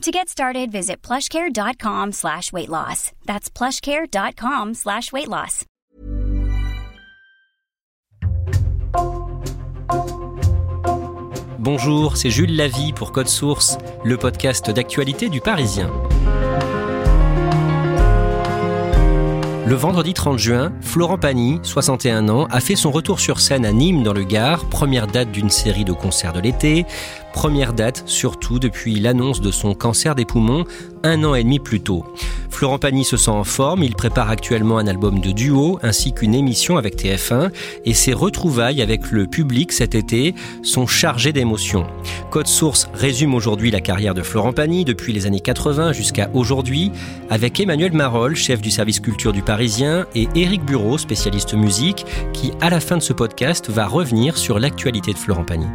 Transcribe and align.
To 0.00 0.10
get 0.10 0.30
started, 0.30 0.72
visit 0.72 1.02
plushcare.com 1.02 2.12
slash 2.12 2.54
weight 2.54 2.70
loss. 2.70 3.12
That's 3.26 3.50
plushcare.com 3.50 4.72
slash 4.72 5.12
weight 5.12 5.28
loss. 5.28 5.66
Bonjour, 11.58 12.16
c'est 12.16 12.30
Jules 12.30 12.56
Lavie 12.56 12.94
pour 12.94 13.12
Code 13.12 13.28
Source, 13.28 13.76
le 14.02 14.16
podcast 14.16 14.70
d'actualité 14.70 15.28
du 15.28 15.42
Parisien. 15.42 15.90
Le 19.70 19.76
vendredi 19.76 20.14
30 20.14 20.36
juin, 20.36 20.72
Florent 20.80 21.16
Pagny, 21.16 21.60
61 21.62 22.28
ans, 22.28 22.48
a 22.50 22.60
fait 22.60 22.74
son 22.74 22.90
retour 22.90 23.20
sur 23.20 23.38
scène 23.38 23.64
à 23.64 23.70
Nîmes 23.70 24.02
dans 24.02 24.12
le 24.12 24.24
Gard, 24.24 24.64
première 24.64 25.06
date 25.06 25.30
d'une 25.30 25.48
série 25.48 25.84
de 25.84 25.92
concerts 25.92 26.32
de 26.32 26.40
l'été. 26.40 26.86
Première 27.32 27.72
date, 27.72 28.02
surtout 28.06 28.58
depuis 28.58 29.00
l'annonce 29.00 29.40
de 29.40 29.50
son 29.50 29.74
cancer 29.74 30.14
des 30.14 30.24
poumons 30.24 30.64
un 31.02 31.24
an 31.24 31.34
et 31.34 31.42
demi 31.42 31.58
plus 31.58 31.80
tôt. 31.80 32.04
Florent 32.50 32.78
Pagny 32.78 33.04
se 33.04 33.16
sent 33.16 33.30
en 33.30 33.44
forme, 33.44 33.82
il 33.82 33.94
prépare 33.94 34.28
actuellement 34.28 34.78
un 34.78 34.86
album 34.86 35.20
de 35.20 35.30
duo 35.30 35.78
ainsi 35.82 36.12
qu'une 36.12 36.34
émission 36.34 36.76
avec 36.76 36.96
TF1 36.96 37.50
et 37.86 37.94
ses 37.94 38.12
retrouvailles 38.12 38.82
avec 38.82 39.10
le 39.10 39.26
public 39.26 39.72
cet 39.72 39.94
été 39.94 40.34
sont 40.62 40.86
chargées 40.86 41.32
d'émotions. 41.32 41.86
Code 42.30 42.48
Source 42.48 42.88
résume 42.92 43.34
aujourd'hui 43.34 43.70
la 43.70 43.80
carrière 43.80 44.14
de 44.14 44.22
Florent 44.22 44.52
Pagny 44.52 44.84
depuis 44.84 45.12
les 45.12 45.26
années 45.26 45.40
80 45.40 45.92
jusqu'à 45.92 46.28
aujourd'hui 46.34 46.92
avec 47.30 47.58
Emmanuel 47.60 47.92
Marolles, 47.92 48.36
chef 48.36 48.60
du 48.60 48.70
service 48.70 49.00
culture 49.00 49.32
du 49.32 49.42
Parisien 49.42 50.06
et 50.14 50.28
Éric 50.34 50.64
Bureau, 50.64 50.98
spécialiste 50.98 51.54
musique, 51.54 52.04
qui 52.32 52.52
à 52.60 52.68
la 52.68 52.80
fin 52.80 52.96
de 52.96 53.02
ce 53.02 53.12
podcast 53.12 53.70
va 53.70 53.86
revenir 53.86 54.36
sur 54.36 54.58
l'actualité 54.58 55.12
de 55.12 55.18
Florent 55.18 55.44
Pagny. 55.44 55.66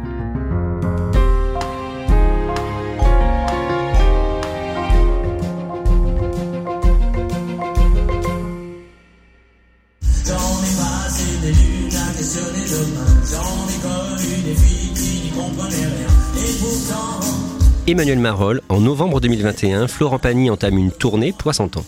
Emmanuel 17.88 18.18
Marolles, 18.18 18.62
en 18.68 18.80
novembre 18.80 19.20
2021, 19.20 19.86
Florent 19.86 20.18
Pagny 20.18 20.50
entame 20.50 20.76
une 20.76 20.90
tournée 20.90 21.30
pour 21.30 21.54
60 21.54 21.76
ans. 21.76 21.86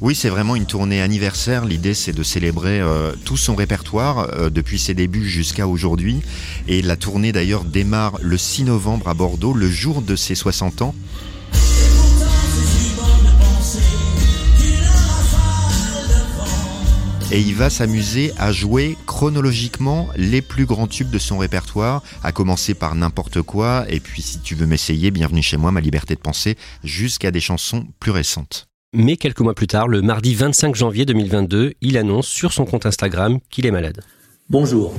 Oui, 0.00 0.14
c'est 0.14 0.28
vraiment 0.28 0.54
une 0.54 0.64
tournée 0.64 1.02
anniversaire. 1.02 1.64
L'idée, 1.64 1.92
c'est 1.92 2.12
de 2.12 2.22
célébrer 2.22 2.80
euh, 2.80 3.12
tout 3.24 3.36
son 3.36 3.56
répertoire 3.56 4.30
euh, 4.32 4.48
depuis 4.48 4.78
ses 4.78 4.94
débuts 4.94 5.28
jusqu'à 5.28 5.66
aujourd'hui. 5.66 6.20
Et 6.68 6.82
la 6.82 6.96
tournée, 6.96 7.32
d'ailleurs, 7.32 7.64
démarre 7.64 8.16
le 8.22 8.38
6 8.38 8.62
novembre 8.62 9.08
à 9.08 9.14
Bordeaux, 9.14 9.52
le 9.52 9.68
jour 9.68 10.02
de 10.02 10.14
ses 10.14 10.36
60 10.36 10.82
ans. 10.82 10.94
Et 17.32 17.40
il 17.40 17.54
va 17.54 17.70
s'amuser 17.70 18.32
à 18.38 18.50
jouer 18.50 18.96
chronologiquement 19.06 20.08
les 20.16 20.42
plus 20.42 20.66
grands 20.66 20.88
tubes 20.88 21.10
de 21.10 21.18
son 21.18 21.38
répertoire, 21.38 22.02
à 22.24 22.32
commencer 22.32 22.74
par 22.74 22.94
n'importe 22.94 23.42
quoi, 23.42 23.84
et 23.88 24.00
puis 24.00 24.20
si 24.20 24.40
tu 24.40 24.54
veux 24.54 24.66
m'essayer, 24.66 25.10
bienvenue 25.10 25.42
chez 25.42 25.56
moi, 25.56 25.70
ma 25.70 25.80
liberté 25.80 26.14
de 26.14 26.20
penser, 26.20 26.56
jusqu'à 26.82 27.30
des 27.30 27.40
chansons 27.40 27.86
plus 28.00 28.10
récentes. 28.10 28.66
Mais 28.92 29.16
quelques 29.16 29.40
mois 29.40 29.54
plus 29.54 29.68
tard, 29.68 29.86
le 29.86 30.02
mardi 30.02 30.34
25 30.34 30.74
janvier 30.74 31.06
2022, 31.06 31.74
il 31.80 31.96
annonce 31.96 32.26
sur 32.26 32.52
son 32.52 32.64
compte 32.64 32.86
Instagram 32.86 33.38
qu'il 33.48 33.66
est 33.66 33.70
malade. 33.70 34.02
Bonjour, 34.50 34.92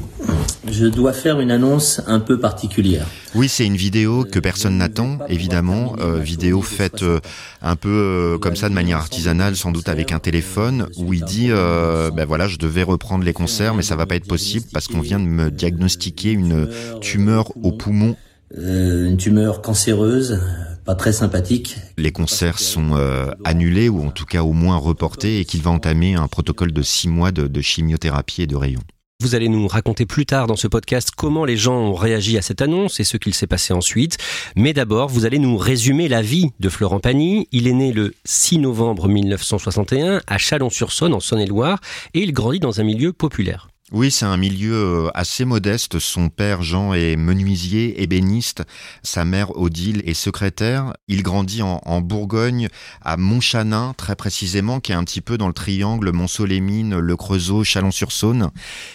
je 0.66 0.85
dois 0.85 1.12
faire 1.12 1.41
une 1.41 1.51
annonce 1.51 2.00
un 2.07 2.22
peu 2.22 2.39
particulière. 2.39 3.06
Oui, 3.35 3.50
c'est 3.50 3.66
une 3.66 3.75
vidéo 3.75 4.23
que 4.23 4.39
personne 4.39 4.78
n'attend, 4.78 5.17
évidemment, 5.28 5.97
euh, 6.00 6.19
vidéo 6.19 6.62
faite 6.62 7.03
euh, 7.03 7.19
un 7.61 7.75
peu 7.75 7.90
euh, 7.90 8.38
comme 8.38 8.56
ça 8.56 8.69
de 8.69 8.73
manière 8.73 9.00
artisanale, 9.00 9.57
sans 9.57 9.73
doute 9.73 9.90
avec 9.90 10.13
un 10.13 10.19
téléphone, 10.19 10.88
où 10.95 11.13
il 11.13 11.25
dit, 11.25 11.50
ben 11.50 12.23
voilà, 12.25 12.47
je 12.47 12.56
devais 12.56 12.84
reprendre 12.84 13.25
les 13.25 13.34
concerts, 13.34 13.75
mais 13.75 13.84
ça 13.84 13.97
va 13.97 14.06
pas 14.06 14.16
être 14.16 14.25
possible 14.25 14.67
parce 14.72 14.88
qu'on 14.88 15.01
vient 15.01 15.19
de 15.19 15.25
me 15.25 15.51
diagnostiquer 15.51 16.31
une 16.31 16.69
tumeur 17.01 17.51
au 17.61 17.73
poumon. 17.73 18.16
une 18.56 19.17
tumeur 19.17 19.61
cancéreuse, 19.61 20.40
pas 20.85 20.95
très 20.95 21.11
sympathique. 21.11 21.75
Les 21.97 22.13
concerts 22.13 22.57
sont 22.57 22.95
annulés 23.44 23.90
ou 23.90 24.01
en 24.07 24.11
tout 24.11 24.25
cas 24.25 24.44
au 24.44 24.53
moins 24.53 24.78
reportés 24.78 25.41
et 25.41 25.44
qu'il 25.44 25.61
va 25.61 25.72
entamer 25.72 26.16
un 26.16 26.29
protocole 26.29 26.72
de 26.72 26.81
six 26.81 27.09
mois 27.09 27.34
de, 27.34 27.47
de 27.47 27.61
chimiothérapie 27.61 28.44
et 28.44 28.47
de 28.47 28.56
rayons. 28.56 28.79
Vous 29.22 29.36
allez 29.36 29.50
nous 29.50 29.68
raconter 29.68 30.08
plus 30.08 30.26
tard 30.26 30.48
dans 30.48 30.56
ce 30.56 30.68
podcast 30.68 31.12
comment 31.16 31.46
les 31.46 31.56
gens 31.56 31.76
ont 31.76 31.94
réagi 31.94 32.40
à 32.40 32.42
cette 32.42 32.59
annonce 32.59 33.00
et 33.00 33.04
ce 33.04 33.18
qu'il 33.18 33.36
s'est 33.36 33.46
passé 33.46 33.72
ensuite. 33.72 34.18
Mais 34.56 34.74
d'abord, 34.74 35.09
vous 35.09 35.26
allez 35.26 35.38
nous 35.38 35.58
résumer 35.58 36.08
la 36.08 36.24
vie 36.24 36.50
de 36.59 36.70
Florent 36.70 37.00
Pagny. 37.00 37.48
Il 37.52 37.68
est 37.68 37.74
né 37.74 37.94
le 37.94 38.16
6 38.26 38.58
novembre 38.58 39.08
1961 39.08 40.22
à 40.26 40.38
Chalon-sur-Saône 40.40 41.14
en 41.14 41.20
Saône-et-Loire 41.20 41.80
et 42.16 42.22
il 42.22 42.34
grandit 42.34 42.59
dans 42.59 42.82
un 42.82 42.84
milieu 42.84 43.14
populaire. 43.14 43.71
Oui, 43.94 44.09
c'est 44.09 44.24
un 44.24 44.38
milieu 44.38 44.74
euh, 44.74 45.09
assez 45.16 45.44
modeste. 45.44 46.00
Son 46.00 46.29
père 46.29 46.63
Jean 46.63 46.94
est 46.94 47.18
menuisier, 47.18 48.02
ébéniste. 48.02 48.63
Sa 49.03 49.25
mère 49.25 49.57
Odile 49.57 50.02
est 50.06 50.13
secrétaire. 50.13 50.94
Il 51.09 51.24
grandit 51.24 51.62
en, 51.62 52.00
Bourgogne, 52.00 52.69
à 53.02 53.18
Montchanin 53.18 53.94
très 53.97 54.16
précisément, 54.16 54.79
qui 54.79 54.94
est 54.94 54.96
un 54.96 55.03
petit 55.03 55.19
peu 55.19 55.38
dans 55.38 55.47
le 55.47 55.53
triangle 55.53 56.09
Mont-Solémine, 56.13 57.00
Le 57.00 57.16
Creusot, 57.18 57.66
Chalon-sur-Saône. 57.66 58.52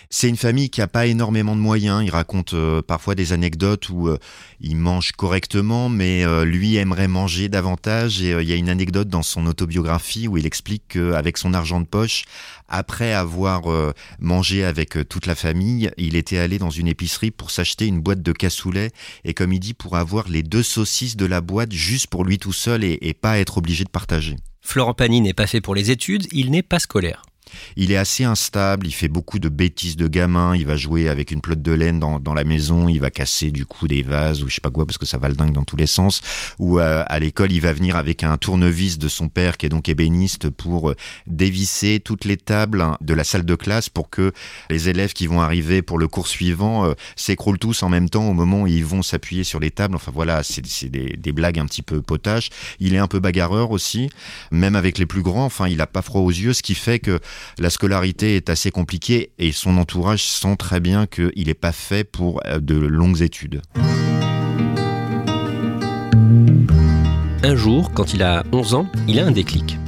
C'est 0.09 0.31
une 0.31 0.39
famille 0.39 0.71
qui 0.71 0.81
a 0.81 0.89
pas 0.89 1.05
énormément 1.05 1.57
de 1.57 1.61
moyens. 1.61 2.03
Il 2.03 2.11
raconte 2.11 2.55
euh, 2.55 2.81
parfois 2.81 3.15
des 3.15 3.34
anecdotes 3.34 3.91
où 3.91 4.09
euh, 4.09 4.17
il 4.61 4.77
mange 4.77 5.13
correctement, 5.13 5.91
mais 5.91 6.25
lui 6.47 6.77
aimerait 6.77 7.07
manger 7.07 7.51
davantage. 7.51 8.23
Et 8.23 8.31
il 8.31 8.49
y 8.49 8.53
a 8.55 8.57
une 8.57 8.71
anecdote 8.71 9.09
dans 9.09 9.23
son 9.23 9.47
autobiographie 9.47 10.27
où 10.27 10.39
il 10.39 10.47
explique 10.47 10.84
qu'avec 10.89 11.37
son 11.37 11.53
argent 11.53 11.83
de 11.83 11.87
poche, 11.87 12.25
après 12.69 13.13
avoir 13.13 13.65
mangé 14.19 14.65
avec 14.65 14.86
euh, 14.95 15.05
toute 15.05 15.27
la 15.27 15.35
famille, 15.35 15.91
il 15.97 16.15
était 16.15 16.39
allé 16.39 16.59
dans 16.59 16.71
une 16.71 16.87
épicerie 16.87 17.33
pour 17.33 17.51
s'acheter 17.51 17.87
une 17.87 18.01
boîte 18.01 18.23
de 18.23 18.31
cassoulet 18.31 18.93
et 19.25 19.35
comme 19.35 19.53
il 19.53 19.59
dit 19.59 19.75
pour 19.75 19.97
avoir 19.97 20.29
les 20.29 20.45
deux 20.45 20.63
saucisses 20.63 21.17
de 21.17 21.27
la 21.27 21.41
boîte 21.41 21.73
juste 21.73 22.07
pour 22.07 22.25
lui 22.25 22.39
tout 22.39 22.53
seul 22.53 22.85
et, 22.85 22.99
et 23.03 23.15
pas 23.15 23.39
être 23.39 23.59
obligé 23.59 23.83
de 23.83 23.91
partager. 23.91 24.37
Florent 24.61 24.95
Pagny 24.95 25.21
n'est 25.21 25.33
pas 25.33 25.49
fait 25.49 25.61
pour 25.61 25.75
les 25.75 25.91
études, 25.91 26.27
il 26.31 26.51
n'est 26.51 26.63
pas 26.63 26.79
scolaire. 26.79 27.23
Il 27.77 27.93
est 27.93 27.97
assez 27.97 28.25
instable, 28.25 28.87
il 28.87 28.93
fait 28.93 29.09
beaucoup 29.09 29.39
de 29.39 29.48
bêtises 29.48 29.97
de 29.97 30.09
gamin, 30.09 30.54
il 30.57 30.66
va 30.66 30.77
jouer 30.77 31.09
avec 31.09 31.31
une 31.31 31.41
pelote 31.41 31.63
de 31.63 31.72
laine 31.72 32.01
dans, 32.01 32.21
dans 32.21 32.34
la 32.34 32.45
maison, 32.45 32.89
il 32.89 33.01
va 33.01 33.10
casser 33.10 33.51
du 33.51 33.66
coup 33.66 33.89
des 33.89 34.03
vases 34.03 34.42
ou 34.42 34.48
je 34.48 34.54
sais 34.54 34.60
pas 34.60 34.71
quoi 34.71 34.86
parce 34.86 34.98
que 34.98 35.07
ça 35.07 35.19
va 35.19 35.28
le 35.28 35.34
dingue 35.34 35.53
dans 35.53 35.65
tous 35.65 35.77
les 35.77 35.86
sens. 35.86 36.21
Ou 36.59 36.78
euh, 36.78 37.04
à 37.07 37.19
l'école, 37.19 37.53
il 37.53 37.60
va 37.60 37.72
venir 37.72 37.97
avec 37.97 38.22
un 38.22 38.36
tournevis 38.36 38.98
de 38.98 39.09
son 39.09 39.28
père 39.28 39.57
qui 39.57 39.66
est 39.66 39.69
donc 39.69 39.89
ébéniste 39.89 40.51
pour 40.51 40.91
euh, 40.91 40.97
dévisser 41.27 42.01
toutes 42.01 42.25
les 42.25 42.36
tables 42.36 42.84
de 43.01 43.15
la 43.15 43.25
salle 43.25 43.45
de 43.45 43.54
classe 43.54 43.89
pour 43.89 44.10
que 44.10 44.33
les 44.71 44.89
élèves 44.89 45.13
qui 45.13 45.27
vont 45.27 45.41
arriver 45.41 45.83
pour 45.83 45.98
le 45.98 46.09
cours 46.09 46.28
suivant 46.28 46.86
euh, 46.86 46.95
s'écroulent 47.16 47.59
tous 47.59 47.83
en 47.83 47.89
même 47.89 48.09
temps 48.09 48.28
au 48.28 48.34
moment 48.34 48.63
où 48.63 48.66
ils 48.66 48.84
vont 48.84 49.03
s'appuyer 49.03 49.45
sur 49.45 49.60
les 49.60 49.71
tables. 49.71 49.97
Enfin 49.97 50.13
voilà, 50.15 50.42
c'est 50.42 50.63
des, 50.89 51.16
des 51.16 51.33
blagues 51.33 51.59
un 51.59 51.66
petit 51.66 51.83
peu 51.83 52.03
potaches. 52.03 52.51
Il 52.81 52.95
est 52.95 52.98
un 52.98 53.09
peu 53.09 53.21
bagarreur 53.21 53.71
aussi, 53.71 54.10
même 54.51 54.77
avec 54.77 54.98
les 54.98 55.07
plus 55.07 55.22
grands. 55.22 55.45
Enfin, 55.45 55.69
il 55.69 55.81
a 55.81 55.86
pas 55.86 56.03
froid 56.03 56.21
aux 56.21 56.31
yeux, 56.31 56.53
ce 56.53 56.63
qui 56.63 56.75
fait 56.75 56.98
que 56.98 57.21
la 57.59 57.71
scolarité 57.71 58.37
est 58.37 58.51
assez 58.51 58.71
compliquée 58.71 59.31
et 59.39 59.53
son 59.53 59.78
entourage 59.78 60.25
sent 60.25 60.57
très 60.57 60.81
bien 60.81 61.07
qu'il 61.07 61.47
n'est 61.47 61.54
pas 61.54 61.72
fait 61.72 62.04
pour 62.04 62.41
euh, 62.47 62.60
de 62.60 62.77
longues 62.77 63.22
études. 63.22 63.63
Un 67.43 67.54
jour, 67.54 67.93
quand 67.93 68.13
il 68.13 68.22
a 68.22 68.43
11 68.53 68.75
ans, 68.75 68.87
il 69.07 69.21
a 69.21 69.27
un 69.27 69.31
déclic. 69.31 69.78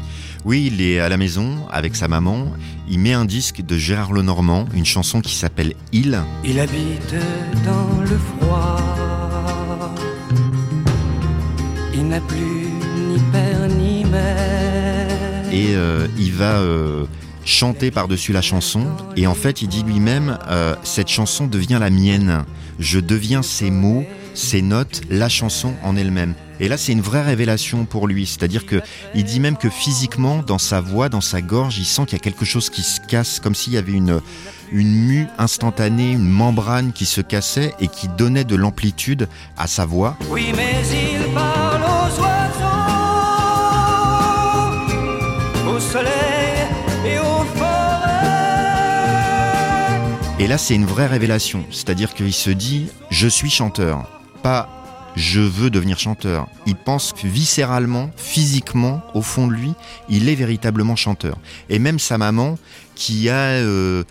Oui, 0.45 0.71
il 0.73 0.81
est 0.81 1.01
à 1.01 1.09
la 1.09 1.17
maison 1.17 1.67
avec 1.71 1.97
sa 1.97 2.09
maman. 2.09 2.53
il 2.89 3.01
met 3.01 3.13
un 3.13 3.25
disque 3.25 3.63
de 3.63 3.77
Gérard 3.77 4.13
Lenormand, 4.13 4.67
une 4.75 4.87
chanson 4.87 5.21
qui 5.21 5.35
s'appelle 5.35 5.75
Il. 5.93 6.23
Il 6.45 6.61
habite 6.61 7.15
dans 7.65 8.01
le 8.01 8.17
froid. 8.17 8.77
Il 11.93 12.09
n'a 12.09 12.21
plus 12.21 12.69
ni 13.09 13.19
père 13.33 13.69
ni 13.69 14.05
mère. 14.05 15.53
Et 15.53 15.75
euh, 15.75 16.07
il 16.17 16.33
va 16.33 16.61
euh, 16.61 17.07
chanter 17.49 17.91
par-dessus 17.91 18.33
la 18.33 18.43
chanson. 18.43 18.87
Et 19.17 19.27
en 19.27 19.35
fait, 19.35 19.63
il 19.63 19.69
dit 19.69 19.83
lui-même, 19.83 20.39
euh, 20.49 20.77
cette 20.83 21.09
chanson 21.09 21.47
devient 21.47 21.79
la 21.81 21.91
mienne. 21.91 22.45
Je 22.79 23.01
deviens 23.01 23.43
ses 23.43 23.71
mots, 23.71 24.05
ses 24.35 24.61
notes, 24.63 25.01
la 25.09 25.29
chanson 25.29 25.75
en 25.83 25.97
elle-même. 25.97 26.35
Et 26.61 26.69
là, 26.69 26.77
c'est 26.77 26.93
une 26.93 27.01
vraie 27.01 27.23
révélation 27.23 27.87
pour 27.87 28.07
lui. 28.07 28.27
C'est-à-dire 28.27 28.67
que 28.67 28.83
il 29.15 29.25
dit 29.25 29.41
même 29.41 29.57
que 29.57 29.71
physiquement, 29.71 30.43
dans 30.47 30.59
sa 30.59 30.81
voix, 30.81 31.09
dans 31.09 31.21
sa 31.21 31.41
gorge, 31.41 31.79
il 31.79 31.87
sent 31.87 32.03
qu'il 32.05 32.19
y 32.19 32.21
a 32.21 32.23
quelque 32.23 32.45
chose 32.45 32.69
qui 32.69 32.83
se 32.83 33.01
casse, 33.01 33.41
comme 33.41 33.55
s'il 33.55 33.73
y 33.73 33.79
avait 33.79 33.93
une, 33.93 34.21
une 34.71 34.93
mue 34.93 35.27
instantanée, 35.39 36.13
une 36.13 36.29
membrane 36.29 36.93
qui 36.93 37.07
se 37.07 37.21
cassait 37.21 37.75
et 37.81 37.89
qui 37.89 38.09
donnait 38.09 38.45
de 38.45 38.57
l'amplitude 38.57 39.29
à 39.57 39.67
sa 39.67 39.87
voix. 39.87 40.17
Oui, 40.31 40.53
mais 40.55 40.83
il 40.93 41.33
parle 41.33 41.83
aux 41.83 42.38
Et 50.41 50.47
là, 50.47 50.57
c'est 50.57 50.75
une 50.75 50.85
vraie 50.85 51.09
révélation. 51.09 51.65
C'est-à-dire 51.71 52.15
qu'il 52.15 52.33
se 52.33 52.51
dit, 52.51 52.89
je 53.11 53.27
suis 53.27 53.51
chanteur. 53.51 54.09
Pas 54.43 54.69
je 55.17 55.41
veux 55.41 55.69
devenir 55.69 55.99
chanteur. 55.99 56.47
Il 56.65 56.77
pense 56.77 57.13
viscéralement, 57.25 58.11
physiquement, 58.17 59.03
au 59.15 59.23
fond 59.23 59.49
de 59.49 59.53
lui, 59.53 59.73
il 60.09 60.29
est 60.29 60.37
véritablement 60.37 60.95
chanteur. 60.95 61.39
Et 61.69 61.81
même 61.81 61.99
sa 61.99 62.19
maman, 62.19 62.57
qui 62.95 63.29
a 63.29 63.35
euh, 63.35 64.05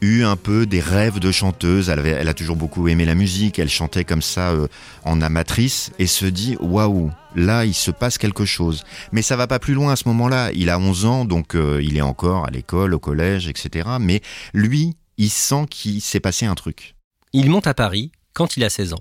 eu 0.00 0.24
un 0.24 0.36
peu 0.36 0.64
des 0.64 0.80
rêves 0.80 1.18
de 1.18 1.30
chanteuse, 1.30 1.90
elle, 1.90 2.26
a 2.26 2.32
toujours 2.32 2.56
beaucoup 2.56 2.88
aimé 2.88 3.04
la 3.04 3.14
musique, 3.14 3.58
elle 3.58 3.68
chantait 3.68 4.04
comme 4.04 4.22
ça 4.22 4.52
euh, 4.52 4.66
en 5.04 5.20
amatrice, 5.20 5.90
et 5.98 6.06
se 6.06 6.24
dit, 6.24 6.56
waouh, 6.58 7.10
là, 7.34 7.66
il 7.66 7.74
se 7.74 7.90
passe 7.90 8.16
quelque 8.16 8.46
chose. 8.46 8.84
Mais 9.12 9.20
ça 9.20 9.36
va 9.36 9.46
pas 9.46 9.58
plus 9.58 9.74
loin 9.74 9.92
à 9.92 9.96
ce 9.96 10.08
moment-là. 10.08 10.52
Il 10.54 10.70
a 10.70 10.78
11 10.78 11.04
ans, 11.04 11.24
donc 11.26 11.54
euh, 11.54 11.82
il 11.82 11.98
est 11.98 12.02
encore 12.02 12.46
à 12.46 12.50
l'école, 12.50 12.94
au 12.94 12.98
collège, 12.98 13.46
etc. 13.46 13.90
Mais 14.00 14.22
lui, 14.54 14.96
il 15.18 15.30
sent 15.30 15.66
qu'il 15.70 16.00
s'est 16.00 16.20
passé 16.20 16.46
un 16.46 16.54
truc. 16.54 16.94
Il 17.32 17.50
monte 17.50 17.66
à 17.66 17.74
Paris 17.74 18.12
quand 18.32 18.56
il 18.56 18.64
a 18.64 18.70
16 18.70 18.92
ans. 18.92 19.00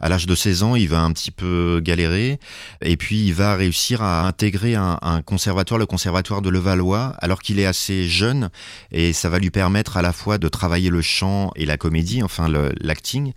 À 0.00 0.08
l'âge 0.08 0.26
de 0.26 0.34
16 0.34 0.62
ans, 0.62 0.76
il 0.76 0.88
va 0.88 1.00
un 1.00 1.12
petit 1.12 1.30
peu 1.30 1.80
galérer 1.82 2.38
et 2.82 2.96
puis 2.96 3.26
il 3.26 3.34
va 3.34 3.54
réussir 3.54 4.02
à 4.02 4.26
intégrer 4.26 4.74
un, 4.74 4.98
conservatoire, 5.24 5.78
le 5.78 5.86
conservatoire 5.86 6.42
de 6.42 6.50
Levallois, 6.50 7.14
alors 7.18 7.40
qu'il 7.40 7.58
est 7.58 7.66
assez 7.66 8.06
jeune 8.08 8.50
et 8.92 9.12
ça 9.12 9.28
va 9.28 9.38
lui 9.38 9.50
permettre 9.50 9.96
à 9.96 10.02
la 10.02 10.12
fois 10.12 10.38
de 10.38 10.48
travailler 10.48 10.90
le 10.90 11.02
chant 11.02 11.50
et 11.56 11.64
la 11.64 11.76
comédie, 11.76 12.22
enfin 12.22 12.48
l'acting. 12.80 13.32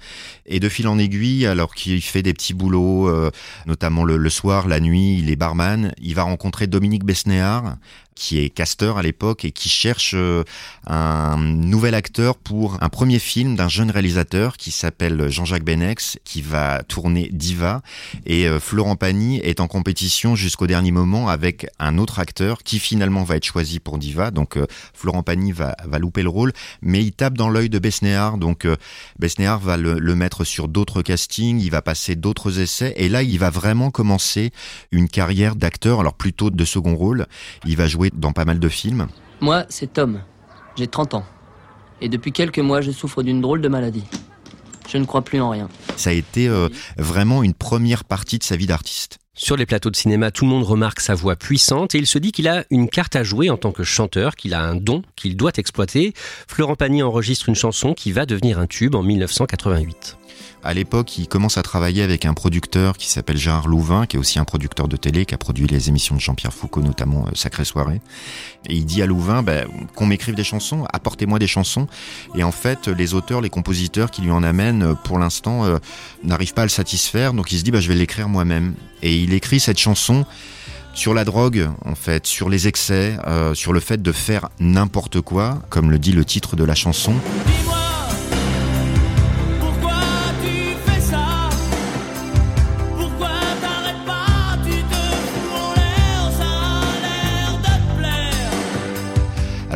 Et 0.45 0.59
de 0.59 0.69
fil 0.69 0.87
en 0.87 0.97
aiguille, 0.97 1.45
alors 1.45 1.73
qu'il 1.73 2.01
fait 2.01 2.23
des 2.23 2.33
petits 2.33 2.53
boulots, 2.53 3.07
euh, 3.07 3.31
notamment 3.65 4.03
le, 4.03 4.17
le 4.17 4.29
soir, 4.29 4.67
la 4.67 4.79
nuit, 4.79 5.17
il 5.19 5.29
est 5.29 5.35
barman, 5.35 5.93
il 6.01 6.15
va 6.15 6.23
rencontrer 6.23 6.67
Dominique 6.67 7.05
Besnéard, 7.05 7.77
qui 8.19 8.37
est 8.39 8.49
casteur 8.49 8.97
à 8.97 9.01
l'époque 9.01 9.45
et 9.45 9.51
qui 9.51 9.69
cherche 9.69 10.13
euh, 10.13 10.43
un 10.85 11.37
nouvel 11.37 11.95
acteur 11.95 12.37
pour 12.37 12.77
un 12.81 12.89
premier 12.89 13.17
film 13.17 13.55
d'un 13.55 13.69
jeune 13.69 13.89
réalisateur 13.89 14.57
qui 14.57 14.71
s'appelle 14.71 15.29
Jean-Jacques 15.29 15.63
Benex, 15.63 16.18
qui 16.23 16.41
va 16.41 16.83
tourner 16.83 17.29
Diva. 17.31 17.81
Et 18.25 18.47
euh, 18.47 18.59
Florent 18.59 18.95
Pagny 18.95 19.37
est 19.39 19.59
en 19.59 19.67
compétition 19.67 20.35
jusqu'au 20.35 20.67
dernier 20.67 20.91
moment 20.91 21.29
avec 21.29 21.67
un 21.79 21.97
autre 21.97 22.19
acteur 22.19 22.63
qui 22.63 22.79
finalement 22.79 23.23
va 23.23 23.37
être 23.37 23.45
choisi 23.45 23.79
pour 23.79 23.97
Diva. 23.97 24.31
Donc 24.31 24.57
euh, 24.57 24.65
Florent 24.93 25.23
Pagny 25.23 25.51
va, 25.51 25.75
louper 25.99 26.23
le 26.23 26.29
rôle, 26.29 26.53
mais 26.81 27.03
il 27.03 27.11
tape 27.11 27.37
dans 27.37 27.49
l'œil 27.49 27.69
de 27.69 27.79
Besnéard. 27.79 28.37
Donc 28.37 28.65
euh, 28.65 28.75
Besnéard 29.17 29.59
va 29.59 29.77
le, 29.77 29.99
le 29.99 30.15
mettre 30.15 30.43
sur 30.43 30.67
d'autres 30.67 31.01
castings, 31.01 31.59
il 31.59 31.71
va 31.71 31.81
passer 31.81 32.15
d'autres 32.15 32.59
essais. 32.59 32.93
Et 32.97 33.09
là, 33.09 33.23
il 33.23 33.39
va 33.39 33.49
vraiment 33.49 33.91
commencer 33.91 34.51
une 34.91 35.09
carrière 35.09 35.55
d'acteur, 35.55 35.99
alors 35.99 36.13
plutôt 36.13 36.49
de 36.49 36.65
second 36.65 36.95
rôle. 36.95 37.25
Il 37.65 37.75
va 37.75 37.87
jouer 37.87 38.11
dans 38.13 38.31
pas 38.31 38.45
mal 38.45 38.59
de 38.59 38.69
films. 38.69 39.07
Moi, 39.41 39.65
c'est 39.69 39.93
Tom. 39.93 40.21
J'ai 40.75 40.87
30 40.87 41.15
ans. 41.15 41.25
Et 42.01 42.09
depuis 42.09 42.31
quelques 42.31 42.59
mois, 42.59 42.81
je 42.81 42.91
souffre 42.91 43.23
d'une 43.23 43.41
drôle 43.41 43.61
de 43.61 43.67
maladie. 43.67 44.05
Je 44.91 44.97
ne 44.97 45.05
crois 45.05 45.21
plus 45.21 45.39
en 45.39 45.49
rien. 45.49 45.69
Ça 45.95 46.09
a 46.09 46.13
été 46.13 46.47
euh, 46.47 46.69
vraiment 46.97 47.43
une 47.43 47.53
première 47.53 48.03
partie 48.03 48.39
de 48.39 48.43
sa 48.43 48.55
vie 48.55 48.67
d'artiste. 48.67 49.19
Sur 49.35 49.55
les 49.55 49.65
plateaux 49.65 49.89
de 49.89 49.95
cinéma, 49.95 50.31
tout 50.31 50.43
le 50.43 50.51
monde 50.51 50.65
remarque 50.65 50.99
sa 50.99 51.15
voix 51.15 51.37
puissante 51.37 51.95
et 51.95 51.97
il 51.97 52.07
se 52.07 52.19
dit 52.19 52.33
qu'il 52.33 52.49
a 52.49 52.65
une 52.71 52.89
carte 52.89 53.15
à 53.15 53.23
jouer 53.23 53.49
en 53.49 53.55
tant 53.55 53.71
que 53.71 53.83
chanteur, 53.83 54.35
qu'il 54.35 54.53
a 54.53 54.61
un 54.61 54.75
don 54.75 55.01
qu'il 55.15 55.37
doit 55.37 55.53
exploiter. 55.55 56.13
Florent 56.47 56.75
Pagny 56.75 57.03
enregistre 57.03 57.47
une 57.47 57.55
chanson 57.55 57.93
qui 57.93 58.11
va 58.11 58.25
devenir 58.25 58.59
un 58.59 58.67
tube 58.67 58.95
en 58.95 59.03
1988. 59.03 60.18
À 60.63 60.73
l'époque, 60.73 61.17
il 61.17 61.27
commence 61.27 61.57
à 61.57 61.63
travailler 61.63 62.03
avec 62.03 62.25
un 62.25 62.33
producteur 62.33 62.97
qui 62.97 63.09
s'appelle 63.09 63.37
Gérard 63.37 63.67
Louvain, 63.67 64.05
qui 64.05 64.17
est 64.17 64.19
aussi 64.19 64.39
un 64.39 64.43
producteur 64.43 64.87
de 64.87 64.97
télé, 64.97 65.25
qui 65.25 65.33
a 65.33 65.37
produit 65.37 65.67
les 65.67 65.89
émissions 65.89 66.15
de 66.15 66.19
Jean-Pierre 66.19 66.53
Foucault, 66.53 66.81
notamment 66.81 67.25
euh, 67.27 67.31
Sacrée 67.33 67.65
Soirée. 67.65 68.01
Et 68.67 68.75
il 68.75 68.85
dit 68.85 69.01
à 69.01 69.05
Louvain 69.05 69.41
ben, 69.41 69.67
qu'on 69.95 70.05
m'écrive 70.05 70.35
des 70.35 70.43
chansons, 70.43 70.85
apportez-moi 70.91 71.39
des 71.39 71.47
chansons. 71.47 71.87
Et 72.35 72.43
en 72.43 72.51
fait, 72.51 72.87
les 72.87 73.13
auteurs, 73.13 73.41
les 73.41 73.49
compositeurs 73.49 74.11
qui 74.11 74.21
lui 74.21 74.31
en 74.31 74.43
amènent, 74.43 74.83
euh, 74.83 74.93
pour 74.95 75.17
l'instant, 75.19 75.65
euh, 75.65 75.77
n'arrivent 76.23 76.53
pas 76.53 76.63
à 76.63 76.65
le 76.65 76.69
satisfaire. 76.69 77.33
Donc 77.33 77.51
il 77.51 77.59
se 77.59 77.63
dit, 77.63 77.71
ben, 77.71 77.79
je 77.79 77.87
vais 77.87 77.95
l'écrire 77.95 78.27
moi-même. 78.27 78.73
Et 79.01 79.17
il 79.17 79.33
écrit 79.33 79.59
cette 79.59 79.79
chanson 79.79 80.25
sur 80.93 81.13
la 81.13 81.23
drogue, 81.23 81.69
en 81.85 81.95
fait, 81.95 82.27
sur 82.27 82.49
les 82.49 82.67
excès, 82.67 83.17
euh, 83.25 83.53
sur 83.53 83.73
le 83.73 83.79
fait 83.79 84.01
de 84.01 84.11
faire 84.11 84.49
n'importe 84.59 85.21
quoi, 85.21 85.59
comme 85.69 85.91
le 85.91 85.99
dit 85.99 86.11
le 86.11 86.25
titre 86.25 86.55
de 86.55 86.63
la 86.63 86.75
chanson. 86.75 87.13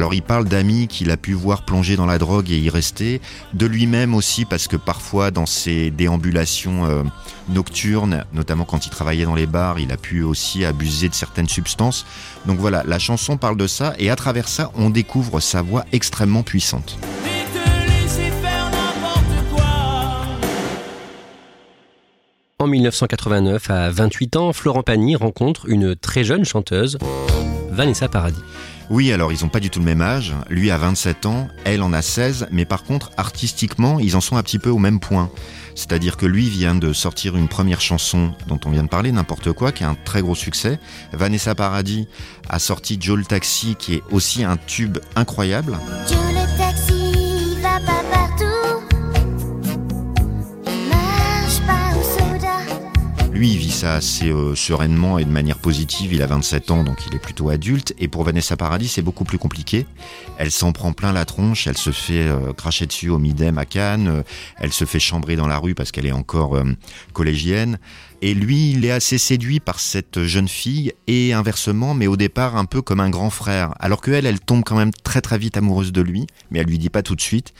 Alors 0.03 0.13
il 0.13 0.21
parle 0.21 0.43
d'amis 0.49 0.89
qu'il 0.89 1.11
a 1.11 1.15
pu 1.15 1.31
voir 1.31 1.63
plonger 1.63 1.95
dans 1.95 2.05
la 2.05 2.17
drogue 2.17 2.51
et 2.51 2.57
y 2.57 2.69
rester, 2.69 3.21
de 3.53 3.65
lui-même 3.65 4.13
aussi 4.13 4.43
parce 4.43 4.67
que 4.67 4.75
parfois 4.75 5.31
dans 5.31 5.45
ses 5.45 5.91
déambulations 5.91 6.83
euh, 6.83 7.03
nocturnes, 7.47 8.25
notamment 8.33 8.65
quand 8.65 8.85
il 8.85 8.89
travaillait 8.89 9.23
dans 9.23 9.33
les 9.33 9.45
bars, 9.45 9.79
il 9.79 9.93
a 9.93 9.95
pu 9.95 10.21
aussi 10.21 10.65
abuser 10.65 11.07
de 11.07 11.13
certaines 11.13 11.47
substances. 11.47 12.05
Donc 12.45 12.59
voilà, 12.59 12.83
la 12.85 12.99
chanson 12.99 13.37
parle 13.37 13.55
de 13.55 13.65
ça 13.65 13.93
et 13.97 14.09
à 14.09 14.17
travers 14.17 14.49
ça, 14.49 14.71
on 14.75 14.89
découvre 14.89 15.39
sa 15.39 15.61
voix 15.61 15.85
extrêmement 15.93 16.43
puissante. 16.43 16.97
En 22.59 22.67
1989, 22.67 23.69
à 23.69 23.89
28 23.89 24.35
ans, 24.35 24.51
Florent 24.51 24.83
Pagny 24.83 25.15
rencontre 25.15 25.69
une 25.69 25.95
très 25.95 26.25
jeune 26.25 26.43
chanteuse, 26.43 26.97
Vanessa 27.73 28.07
Paradis. 28.07 28.41
Oui, 28.89 29.11
alors 29.11 29.31
ils 29.31 29.43
ont 29.43 29.49
pas 29.49 29.59
du 29.59 29.69
tout 29.69 29.79
le 29.79 29.85
même 29.85 30.01
âge. 30.01 30.33
Lui 30.49 30.69
a 30.69 30.77
27 30.77 31.25
ans, 31.25 31.47
elle 31.63 31.81
en 31.81 31.93
a 31.93 32.01
16, 32.01 32.47
mais 32.51 32.65
par 32.65 32.83
contre, 32.83 33.11
artistiquement, 33.17 33.99
ils 33.99 34.15
en 34.15 34.21
sont 34.21 34.37
un 34.37 34.43
petit 34.43 34.59
peu 34.59 34.69
au 34.69 34.77
même 34.77 34.99
point. 34.99 35.29
C'est-à-dire 35.75 36.17
que 36.17 36.25
lui 36.25 36.49
vient 36.49 36.75
de 36.75 36.93
sortir 36.93 37.35
une 37.35 37.47
première 37.47 37.81
chanson 37.81 38.33
dont 38.47 38.59
on 38.65 38.69
vient 38.69 38.83
de 38.83 38.89
parler, 38.89 39.11
n'importe 39.11 39.51
quoi, 39.53 39.71
qui 39.71 39.83
a 39.83 39.89
un 39.89 39.95
très 39.95 40.21
gros 40.21 40.35
succès. 40.35 40.79
Vanessa 41.13 41.55
Paradis 41.55 42.07
a 42.49 42.59
sorti 42.59 42.97
Joe 42.99 43.17
le 43.17 43.25
Taxi, 43.25 43.75
qui 43.77 43.95
est 43.95 44.03
aussi 44.11 44.43
un 44.43 44.57
tube 44.57 44.99
incroyable. 45.15 45.79
Lui, 53.33 53.53
il 53.53 53.57
vit 53.57 53.71
ça 53.71 53.95
assez 53.95 54.29
euh, 54.29 54.53
sereinement 54.53 55.17
et 55.17 55.25
de 55.25 55.29
manière 55.31 55.57
positive. 55.57 56.13
Il 56.13 56.21
a 56.21 56.27
27 56.27 56.69
ans, 56.69 56.83
donc 56.83 56.99
il 57.07 57.15
est 57.15 57.19
plutôt 57.19 57.49
adulte. 57.49 57.95
Et 57.97 58.07
pour 58.07 58.23
Vanessa 58.23 58.55
Paradis, 58.55 58.87
c'est 58.87 59.01
beaucoup 59.01 59.23
plus 59.23 59.39
compliqué. 59.39 59.87
Elle 60.37 60.51
s'en 60.51 60.71
prend 60.71 60.93
plein 60.93 61.11
la 61.11 61.25
tronche. 61.25 61.65
Elle 61.65 61.77
se 61.77 61.89
fait 61.89 62.27
euh, 62.27 62.53
cracher 62.53 62.85
dessus 62.85 63.09
au 63.09 63.17
Midem 63.17 63.57
à 63.57 63.65
Cannes. 63.65 64.07
Euh, 64.07 64.23
elle 64.59 64.71
se 64.71 64.85
fait 64.85 64.99
chambrer 64.99 65.35
dans 65.35 65.47
la 65.47 65.57
rue 65.57 65.73
parce 65.73 65.91
qu'elle 65.91 66.05
est 66.05 66.11
encore 66.11 66.61
collégienne. 67.13 67.79
Et 68.25 68.33
lui, 68.33 68.71
il 68.71 68.85
est 68.85 68.91
assez 68.91 69.17
séduit 69.17 69.59
par 69.59 69.81
cette 69.81 70.23
jeune 70.23 70.47
fille 70.47 70.93
et 71.07 71.33
inversement, 71.33 71.93
mais 71.93 72.07
au 72.07 72.15
départ 72.15 72.55
un 72.55 72.63
peu 72.63 72.81
comme 72.81 73.01
un 73.01 73.09
grand 73.09 73.29
frère. 73.29 73.73
Alors 73.81 73.99
que 73.99 74.11
elle, 74.11 74.39
tombe 74.39 74.63
quand 74.63 74.77
même 74.77 74.93
très 75.03 75.19
très 75.19 75.37
vite 75.37 75.57
amoureuse 75.57 75.91
de 75.91 75.99
lui, 75.99 76.25
mais 76.49 76.59
elle 76.59 76.67
lui 76.67 76.77
dit 76.77 76.89
pas 76.89 77.01
tout 77.03 77.17
de 77.17 77.21
suite. 77.21 77.53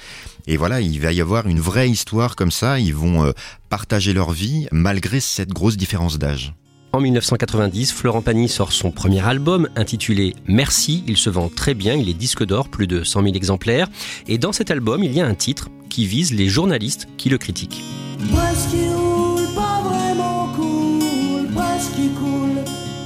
Et 0.48 0.56
voilà, 0.56 0.80
il 0.80 1.02
va 1.02 1.12
y 1.12 1.20
avoir 1.20 1.48
une 1.48 1.60
vraie 1.60 1.90
histoire 1.90 2.38
comme 2.38 2.50
ça. 2.50 2.80
Ils 2.80 2.96
vont 2.96 3.26
euh, 3.26 3.34
partager 3.68 4.14
leur 4.14 4.32
vie 4.32 4.70
malgré 4.72 5.20
cette 5.20 5.50
grosse 5.50 5.76
différence 5.76 6.18
d'âge. 6.18 6.54
En 6.94 7.02
1990, 7.02 7.92
Florent 7.92 8.22
Pagny 8.22 8.48
sort 8.48 8.72
son 8.72 8.92
premier 8.92 9.20
album 9.20 9.68
intitulé 9.76 10.34
Merci. 10.48 11.04
Il 11.08 11.18
se 11.18 11.30
vend 11.30 11.50
très 11.50 11.74
bien, 11.74 11.94
il 11.94 12.08
est 12.08 12.14
disque 12.14 12.46
d'or, 12.46 12.70
plus 12.70 12.88
de 12.88 13.04
100 13.04 13.22
000 13.24 13.36
exemplaires. 13.36 13.90
Et 14.30 14.38
dans 14.38 14.54
cet 14.54 14.72
album, 14.72 15.04
il 15.04 15.12
y 15.12 15.20
a 15.20 15.28
un 15.28 15.36
titre 15.36 15.68
qui 15.90 16.06
vise 16.06 16.32
les 16.34 16.48
journalistes 16.48 17.10
qui 17.18 17.28
le 17.28 17.38
critiquent. 17.38 17.84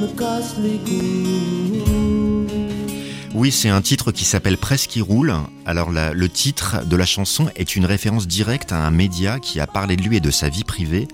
Me 0.01 0.07
casse 0.17 0.55
les 0.61 0.77
couilles. 0.79 1.83
Oui, 3.33 3.51
c'est 3.51 3.69
un 3.69 3.81
titre 3.81 4.11
qui 4.11 4.25
s'appelle 4.25 4.57
Presque 4.57 4.89
qui 4.89 5.01
roule. 5.01 5.33
Alors 5.65 5.91
la- 5.91 6.13
le 6.13 6.29
titre 6.29 6.85
de 6.85 6.95
la 6.95 7.05
chanson 7.05 7.47
est 7.55 7.75
une 7.75 7.85
référence 7.85 8.27
directe 8.27 8.71
à 8.71 8.77
un 8.85 8.91
média 8.91 9.39
qui 9.39 9.59
a 9.59 9.67
parlé 9.67 9.95
de 9.95 10.01
lui 10.01 10.17
et 10.17 10.21
de 10.21 10.31
sa 10.31 10.49
vie 10.49 10.63
privée, 10.63 11.07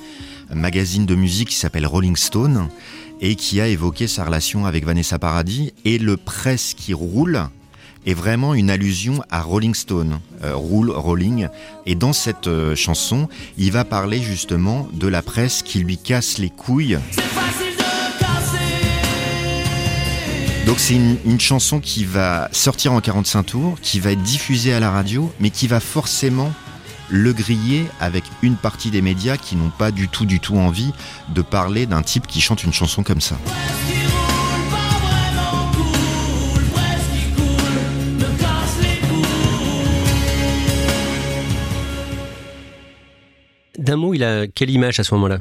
un 0.50 0.56
magazine 0.56 1.06
de 1.06 1.16
musique 1.16 1.50
qui 1.50 1.56
s'appelle 1.56 1.86
Rolling 1.86 2.16
Stone 2.16 2.70
et 3.20 3.36
qui 3.36 3.60
a 3.62 3.68
évoqué 3.68 4.08
sa 4.08 4.24
relation 4.26 4.66
avec 4.66 4.86
Vanessa 4.86 5.20
Paradis. 5.20 5.74
Et 5.86 5.98
le 5.98 6.16
Presque 6.18 6.78
qui 6.78 6.94
roule 6.94 7.42
est 8.06 8.14
vraiment 8.14 8.54
une 8.54 8.70
allusion 8.70 9.22
à 9.30 9.42
Rolling 9.42 9.74
Stone, 9.74 10.20
euh, 10.44 10.56
Roule, 10.56 10.92
Rolling. 10.92 11.48
Et 11.86 11.96
dans 11.96 12.12
cette 12.14 12.48
euh, 12.48 12.76
chanson, 12.76 13.28
il 13.58 13.72
va 13.72 13.84
parler 13.86 14.22
justement 14.22 14.88
de 14.94 15.08
la 15.08 15.22
presse 15.22 15.62
qui 15.62 15.80
lui 15.80 15.98
casse 15.98 16.38
les 16.38 16.50
couilles 16.50 16.98
C'est 17.12 17.22
facile. 17.22 17.73
Donc 20.66 20.80
c'est 20.80 20.96
une, 20.96 21.40
chanson 21.40 21.80
qui 21.80 22.06
va 22.06 22.48
sortir 22.52 22.94
en 22.94 23.02
45 23.02 23.44
tours, 23.44 23.78
qui 23.82 24.00
va 24.00 24.12
être 24.12 24.22
diffusée 24.22 24.74
à 24.74 24.80
la 24.80 24.92
radio, 24.92 25.32
mais 25.40 25.50
qui 25.50 25.68
va 25.68 25.80
forcément 25.80 26.52
le 27.10 27.34
griller 27.34 27.86
avec 28.00 28.24
une 28.42 28.56
partie 28.56 28.90
des 28.90 29.02
médias 29.02 29.38
qui 29.38 29.56
n'ont 29.56 29.70
pas 29.70 29.92
du 29.92 30.08
tout 30.08 30.26
du 30.26 30.40
tout 30.40 30.58
envie 30.58 30.94
de 31.30 31.42
parler 31.42 31.86
d'un 31.86 32.02
type 32.02 32.28
qui 32.28 32.40
chante 32.40 32.64
une 32.64 32.74
chanson 32.74 33.04
comme 33.04 33.22
ça. 33.22 33.38
D'un 43.84 43.98
mot, 43.98 44.14
il 44.14 44.24
a 44.24 44.48
quelle 44.48 44.70
image 44.70 45.02
à 45.02 45.04
ce 45.04 45.14
moment-là? 45.16 45.40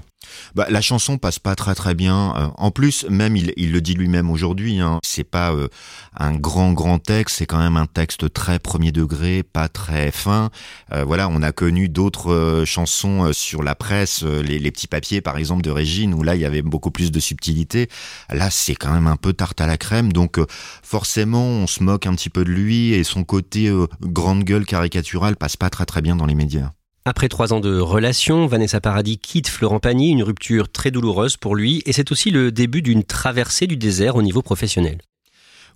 Bah, 0.56 0.66
la 0.68 0.80
chanson 0.80 1.16
passe 1.16 1.38
pas 1.38 1.54
très 1.54 1.76
très 1.76 1.94
bien. 1.94 2.34
Euh, 2.36 2.48
en 2.56 2.72
plus, 2.72 3.06
même 3.08 3.36
il, 3.36 3.70
le 3.70 3.80
dit 3.80 3.94
lui-même 3.94 4.30
aujourd'hui, 4.30 4.80
hein, 4.80 4.98
c'est 5.04 5.22
pas 5.22 5.52
euh, 5.52 5.68
un 6.16 6.34
grand 6.34 6.72
grand 6.72 6.98
texte, 6.98 7.36
c'est 7.36 7.46
quand 7.46 7.60
même 7.60 7.76
un 7.76 7.86
texte 7.86 8.32
très 8.32 8.58
premier 8.58 8.90
degré, 8.90 9.44
pas 9.44 9.68
très 9.68 10.10
fin. 10.10 10.50
Euh, 10.92 11.04
voilà, 11.04 11.28
on 11.28 11.40
a 11.40 11.52
connu 11.52 11.88
d'autres 11.88 12.64
chansons 12.66 13.32
sur 13.32 13.62
la 13.62 13.76
presse, 13.76 14.24
les, 14.24 14.58
les 14.58 14.70
petits 14.72 14.88
papiers 14.88 15.20
par 15.20 15.38
exemple 15.38 15.62
de 15.62 15.70
Régine, 15.70 16.12
où 16.12 16.24
là 16.24 16.34
il 16.34 16.40
y 16.40 16.44
avait 16.44 16.62
beaucoup 16.62 16.90
plus 16.90 17.12
de 17.12 17.20
subtilité. 17.20 17.88
Là, 18.28 18.50
c'est 18.50 18.74
quand 18.74 18.92
même 18.92 19.06
un 19.06 19.16
peu 19.16 19.34
tarte 19.34 19.60
à 19.60 19.68
la 19.68 19.76
crème, 19.76 20.12
donc 20.12 20.40
forcément 20.82 21.44
on 21.44 21.68
se 21.68 21.80
moque 21.80 22.06
un 22.06 22.14
petit 22.16 22.30
peu 22.30 22.44
de 22.44 22.50
lui 22.50 22.92
et 22.92 23.04
son 23.04 23.22
côté 23.22 23.72
grande 24.00 24.42
gueule 24.42 24.66
caricaturale 24.66 25.36
passe 25.36 25.56
pas 25.56 25.70
très 25.70 25.86
très 25.86 26.02
bien 26.02 26.16
dans 26.16 26.26
les 26.26 26.34
médias. 26.34 26.72
Après 27.04 27.28
trois 27.28 27.52
ans 27.52 27.58
de 27.58 27.80
relation, 27.80 28.46
Vanessa 28.46 28.80
Paradis 28.80 29.18
quitte 29.18 29.48
Florent 29.48 29.80
Pagny, 29.80 30.10
une 30.10 30.22
rupture 30.22 30.70
très 30.70 30.92
douloureuse 30.92 31.36
pour 31.36 31.56
lui, 31.56 31.82
et 31.84 31.92
c'est 31.92 32.12
aussi 32.12 32.30
le 32.30 32.52
début 32.52 32.80
d'une 32.80 33.02
traversée 33.02 33.66
du 33.66 33.76
désert 33.76 34.14
au 34.14 34.22
niveau 34.22 34.40
professionnel. 34.40 34.98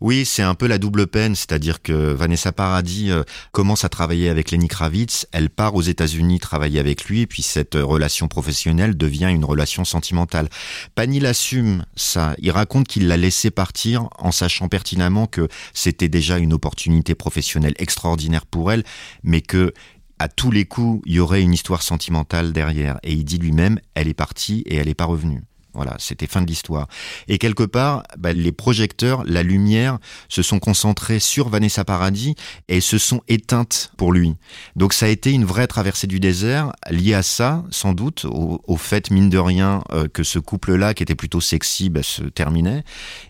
Oui, 0.00 0.24
c'est 0.26 0.42
un 0.42 0.54
peu 0.54 0.66
la 0.66 0.78
double 0.78 1.06
peine, 1.06 1.34
c'est-à-dire 1.34 1.80
que 1.82 2.12
Vanessa 2.12 2.52
Paradis 2.52 3.10
euh, 3.10 3.24
commence 3.50 3.84
à 3.84 3.88
travailler 3.88 4.28
avec 4.28 4.50
Lenny 4.50 4.68
Kravitz, 4.68 5.26
elle 5.32 5.48
part 5.48 5.74
aux 5.74 5.82
États-Unis 5.82 6.38
travailler 6.38 6.78
avec 6.78 7.06
lui, 7.06 7.22
et 7.22 7.26
puis 7.26 7.42
cette 7.42 7.76
euh, 7.76 7.84
relation 7.84 8.28
professionnelle 8.28 8.96
devient 8.96 9.30
une 9.30 9.44
relation 9.44 9.84
sentimentale. 9.84 10.48
Pagny 10.94 11.18
l'assume 11.18 11.86
ça, 11.96 12.36
il 12.38 12.50
raconte 12.50 12.86
qu'il 12.86 13.08
l'a 13.08 13.16
laissé 13.16 13.50
partir 13.50 14.08
en 14.18 14.32
sachant 14.32 14.68
pertinemment 14.68 15.26
que 15.26 15.48
c'était 15.72 16.10
déjà 16.10 16.36
une 16.36 16.52
opportunité 16.52 17.14
professionnelle 17.14 17.74
extraordinaire 17.78 18.44
pour 18.44 18.70
elle, 18.70 18.84
mais 19.22 19.40
que 19.40 19.72
à 20.18 20.28
tous 20.28 20.50
les 20.50 20.64
coups, 20.64 21.02
il 21.06 21.14
y 21.14 21.20
aurait 21.20 21.42
une 21.42 21.52
histoire 21.52 21.82
sentimentale 21.82 22.52
derrière. 22.52 22.98
Et 23.02 23.12
il 23.12 23.24
dit 23.24 23.38
lui-même, 23.38 23.78
elle 23.94 24.08
est 24.08 24.14
partie 24.14 24.62
et 24.66 24.76
elle 24.76 24.86
n'est 24.86 24.94
pas 24.94 25.04
revenue. 25.04 25.42
Voilà, 25.76 25.94
c'était 25.98 26.26
fin 26.26 26.40
de 26.40 26.46
l'histoire. 26.46 26.88
Et 27.28 27.36
quelque 27.36 27.62
part, 27.62 28.02
bah, 28.16 28.32
les 28.32 28.50
projecteurs, 28.50 29.22
la 29.26 29.42
lumière, 29.42 29.98
se 30.30 30.40
sont 30.40 30.58
concentrés 30.58 31.20
sur 31.20 31.50
Vanessa 31.50 31.84
Paradis 31.84 32.34
et 32.68 32.80
se 32.80 32.96
sont 32.96 33.20
éteintes 33.28 33.92
pour 33.98 34.10
lui. 34.10 34.36
Donc 34.74 34.94
ça 34.94 35.04
a 35.04 35.10
été 35.10 35.32
une 35.32 35.44
vraie 35.44 35.66
traversée 35.66 36.06
du 36.06 36.18
désert, 36.18 36.72
liée 36.90 37.12
à 37.12 37.22
ça, 37.22 37.62
sans 37.70 37.92
doute, 37.92 38.24
au, 38.24 38.62
au 38.66 38.76
fait, 38.78 39.10
mine 39.10 39.28
de 39.28 39.36
rien, 39.36 39.84
euh, 39.92 40.08
que 40.08 40.22
ce 40.22 40.38
couple-là, 40.38 40.94
qui 40.94 41.02
était 41.02 41.14
plutôt 41.14 41.42
sexy, 41.42 41.90
bah, 41.90 42.02
se 42.02 42.22
terminait. 42.22 42.82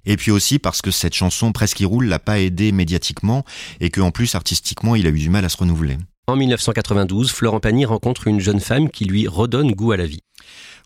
Et 0.04 0.16
puis 0.16 0.30
aussi 0.30 0.60
parce 0.60 0.82
que 0.82 0.92
cette 0.92 1.14
chanson, 1.14 1.50
Presque 1.50 1.78
qui 1.78 1.84
roule, 1.84 2.06
l'a 2.06 2.20
pas 2.20 2.38
aidé 2.38 2.70
médiatiquement 2.70 3.44
et 3.80 3.90
qu'en 3.90 4.12
plus, 4.12 4.36
artistiquement, 4.36 4.94
il 4.94 5.08
a 5.08 5.10
eu 5.10 5.18
du 5.18 5.30
mal 5.30 5.44
à 5.44 5.48
se 5.48 5.56
renouveler. 5.56 5.96
En 6.28 6.34
1992, 6.34 7.30
Florent 7.30 7.60
Pagny 7.60 7.84
rencontre 7.84 8.26
une 8.26 8.40
jeune 8.40 8.58
femme 8.58 8.90
qui 8.90 9.04
lui 9.04 9.28
redonne 9.28 9.70
goût 9.70 9.92
à 9.92 9.96
la 9.96 10.06
vie. 10.06 10.24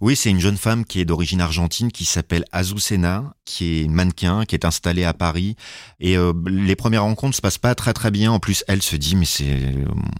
Oui, 0.01 0.17
c'est 0.17 0.31
une 0.31 0.41
jeune 0.41 0.57
femme 0.57 0.87
qui 0.87 1.01
est 1.01 1.05
d'origine 1.05 1.43
argentine 1.43 1.93
qui 1.93 2.07
s'appelle 2.07 2.45
Azucena, 2.53 3.35
qui 3.45 3.83
est 3.83 3.89
mannequin, 3.89 4.47
qui 4.47 4.55
est 4.55 4.65
installée 4.65 5.05
à 5.05 5.13
Paris. 5.13 5.57
Et 6.01 6.17
euh, 6.17 6.33
les 6.47 6.75
premières 6.75 7.03
rencontres 7.03 7.37
se 7.37 7.43
passent 7.43 7.59
pas 7.59 7.75
très 7.75 7.93
très 7.93 8.11
bien. 8.11 8.33
En 8.33 8.39
plus, 8.39 8.65
elle 8.67 8.81
se 8.81 8.97
dit 8.97 9.15
mais 9.15 9.27
c'est, 9.27 9.75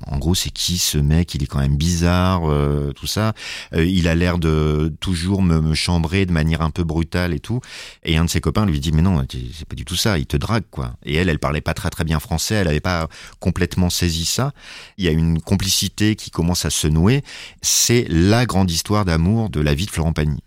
en 0.07 0.19
gros, 0.19 0.35
c'est 0.35 0.51
qui 0.51 0.77
ce 0.77 0.99
mec? 0.99 1.35
Il 1.35 1.43
est 1.43 1.47
quand 1.47 1.61
même 1.61 1.77
bizarre, 1.77 2.43
euh, 2.51 2.93
tout 2.93 3.07
ça. 3.07 3.33
Euh, 3.75 3.87
il 3.87 4.07
a 4.07 4.15
l'air 4.15 4.39
de 4.39 4.93
toujours 5.01 5.41
me, 5.41 5.63
me 5.63 5.75
chambrer 5.75 6.27
de 6.27 6.33
manière 6.33 6.61
un 6.61 6.71
peu 6.71 6.85
brutale 6.85 7.33
et 7.33 7.41
tout. 7.41 7.61
Et 8.05 8.19
un 8.19 8.27
de 8.27 8.31
ses 8.31 8.43
copains 8.43 8.67
lui 8.67 8.81
dit 8.81 8.93
mais 8.93 9.03
non, 9.03 9.25
c'est 9.31 9.67
pas 9.67 9.77
du 9.77 9.87
tout 9.87 9.97
ça. 9.97 10.19
Il 10.19 10.27
te 10.27 10.37
drague 10.37 10.65
quoi. 10.71 10.93
Et 11.07 11.15
elle, 11.15 11.31
elle 11.31 11.39
parlait 11.39 11.63
pas 11.63 11.73
très 11.73 11.89
très 11.89 12.05
bien 12.05 12.21
français. 12.21 12.57
Elle 12.57 12.69
avait 12.69 12.81
pas 12.81 13.09
complètement 13.39 13.89
saisi 13.89 14.27
ça. 14.27 14.53
Il 14.99 15.07
y 15.07 15.09
a 15.09 15.13
une 15.13 15.41
complicité 15.41 16.17
qui 16.17 16.31
commence 16.31 16.67
à 16.67 16.71
se 16.71 16.87
nouer. 16.87 17.23
C'est 17.63 18.05
la 18.11 18.45
grande 18.45 18.71
histoire 18.71 19.07
d'amour 19.07 19.30
de 19.31 19.61
la 19.61 19.75
vie 19.75 19.87
de 19.87 19.91
Florent 19.91 20.13
Pagny. 20.13 20.41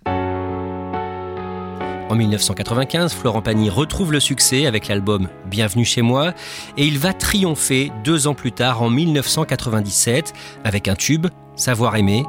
En 2.09 2.15
1995, 2.15 3.13
Florent 3.13 3.41
Pagny 3.41 3.69
retrouve 3.69 4.11
le 4.11 4.19
succès 4.19 4.65
avec 4.65 4.89
l'album 4.89 5.29
Bienvenue 5.45 5.85
chez 5.85 6.01
moi 6.01 6.33
et 6.77 6.85
il 6.85 6.99
va 6.99 7.13
triompher 7.13 7.91
deux 8.03 8.27
ans 8.27 8.33
plus 8.33 8.51
tard 8.51 8.81
en 8.81 8.89
1997 8.89 10.33
avec 10.63 10.87
un 10.87 10.95
tube, 10.95 11.27
Savoir 11.55 11.95
aimer. 11.95 12.23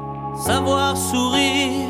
Savoir 0.45 0.95
sourire 0.95 1.89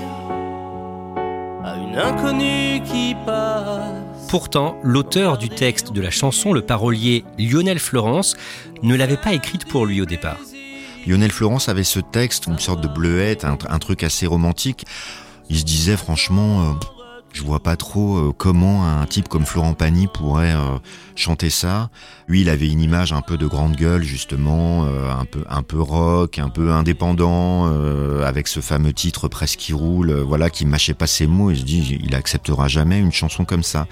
à 1.63 1.75
une 1.77 1.95
inconnue 1.95 2.81
qui 2.85 3.15
passe. 3.25 4.27
Pourtant, 4.29 4.77
l'auteur 4.81 5.37
du 5.37 5.49
texte 5.49 5.93
de 5.93 6.01
la 6.01 6.09
chanson, 6.09 6.53
le 6.53 6.61
parolier 6.61 7.23
Lionel 7.37 7.77
Florence, 7.77 8.35
ne 8.81 8.95
l'avait 8.95 9.17
pas 9.17 9.33
écrite 9.33 9.65
pour 9.65 9.85
lui 9.85 10.01
au 10.01 10.05
départ. 10.05 10.37
Lionel 11.05 11.31
Florence 11.31 11.69
avait 11.69 11.83
ce 11.83 11.99
texte, 11.99 12.47
une 12.47 12.59
sorte 12.59 12.81
de 12.81 12.87
bleuette, 12.87 13.45
un, 13.45 13.79
truc 13.79 14.03
assez 14.03 14.25
romantique. 14.25 14.85
Il 15.49 15.59
se 15.59 15.63
disait 15.63 15.97
franchement, 15.97 16.61
euh, 16.61 16.73
je 17.31 17.43
vois 17.43 17.59
pas 17.59 17.75
trop 17.75 18.17
euh, 18.17 18.33
comment 18.35 18.87
un 18.87 19.05
type 19.05 19.27
comme 19.27 19.45
Florent 19.45 19.75
Pagny 19.75 20.07
pourrait 20.07 20.55
euh, 20.55 20.79
chanter 21.15 21.51
ça. 21.51 21.91
Lui, 22.27 22.41
il 22.41 22.49
avait 22.49 22.67
une 22.67 22.81
image 22.81 23.13
un 23.13 23.21
peu 23.21 23.37
de 23.37 23.45
grande 23.45 23.75
gueule 23.75 24.01
justement, 24.01 24.85
un 24.85 25.25
peu 25.25 25.43
un 25.47 25.61
peu 25.61 25.79
rock, 25.79 26.39
un 26.39 26.49
peu 26.49 26.71
indépendant, 26.71 27.67
avec 28.23 28.47
ce 28.47 28.59
fameux 28.59 28.93
titre 28.93 29.27
presque 29.27 29.59
qui 29.59 29.73
roule, 29.73 30.11
voilà, 30.11 30.49
qui 30.49 30.65
mâchait 30.65 30.95
pas 30.95 31.05
ses 31.05 31.27
mots. 31.27 31.51
Il 31.51 31.59
se 31.59 31.63
dit, 31.63 31.99
il 32.01 32.15
acceptera 32.15 32.67
jamais 32.67 32.97
une 32.97 33.11
chanson 33.11 33.45
comme 33.45 33.61
ça. 33.61 33.85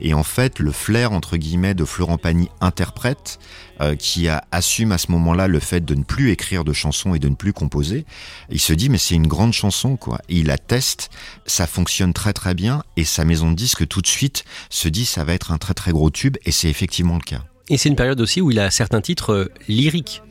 Et 0.00 0.12
en 0.12 0.22
fait, 0.22 0.58
le 0.58 0.70
flair 0.70 1.12
entre 1.12 1.38
guillemets 1.38 1.72
de 1.72 1.86
Florent 1.86 2.18
Pagny 2.18 2.50
interprète, 2.60 3.38
euh, 3.80 3.96
qui 3.96 4.28
a, 4.28 4.44
assume 4.50 4.92
à 4.92 4.98
ce 4.98 5.10
moment-là 5.12 5.48
le 5.48 5.60
fait 5.60 5.84
de 5.84 5.94
ne 5.94 6.02
plus 6.02 6.30
écrire 6.30 6.64
de 6.64 6.72
chansons 6.72 7.14
et 7.14 7.18
de 7.18 7.28
ne 7.28 7.34
plus 7.34 7.52
composer, 7.52 8.04
il 8.50 8.60
se 8.60 8.72
dit 8.72 8.88
mais 8.88 8.98
c'est 8.98 9.14
une 9.14 9.26
grande 9.26 9.52
chanson 9.52 9.96
quoi. 9.96 10.20
Et 10.28 10.36
il 10.36 10.46
la 10.46 10.58
teste, 10.58 11.10
ça 11.46 11.66
fonctionne 11.66 12.12
très 12.12 12.32
très 12.32 12.54
bien 12.54 12.82
et 12.96 13.04
sa 13.04 13.24
maison 13.24 13.50
de 13.50 13.56
disques 13.56 13.86
tout 13.86 14.02
de 14.02 14.06
suite 14.06 14.44
se 14.70 14.88
dit 14.88 15.04
ça 15.04 15.24
va 15.24 15.34
être 15.34 15.52
un 15.52 15.58
très 15.58 15.74
très 15.74 15.92
gros 15.92 16.10
tube 16.10 16.36
et 16.44 16.52
c'est 16.52 16.68
effectivement 16.68 17.14
le 17.14 17.22
cas. 17.22 17.44
Et 17.70 17.76
c'est 17.76 17.90
une 17.90 17.96
période 17.96 18.20
aussi 18.20 18.40
où 18.40 18.50
il 18.50 18.58
a 18.58 18.70
certains 18.70 19.02
titres 19.02 19.32
euh, 19.32 19.52
lyriques. 19.68 20.22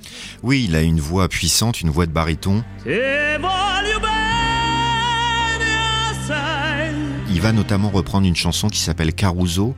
Oui, 0.41 0.65
il 0.67 0.75
a 0.75 0.81
une 0.81 0.99
voix 0.99 1.29
puissante, 1.29 1.81
une 1.81 1.91
voix 1.91 2.07
de 2.07 2.11
baryton. 2.11 2.63
Il 7.29 7.41
va 7.41 7.51
notamment 7.51 7.89
reprendre 7.89 8.25
une 8.25 8.35
chanson 8.35 8.67
qui 8.69 8.79
s'appelle 8.79 9.13
Caruso, 9.13 9.75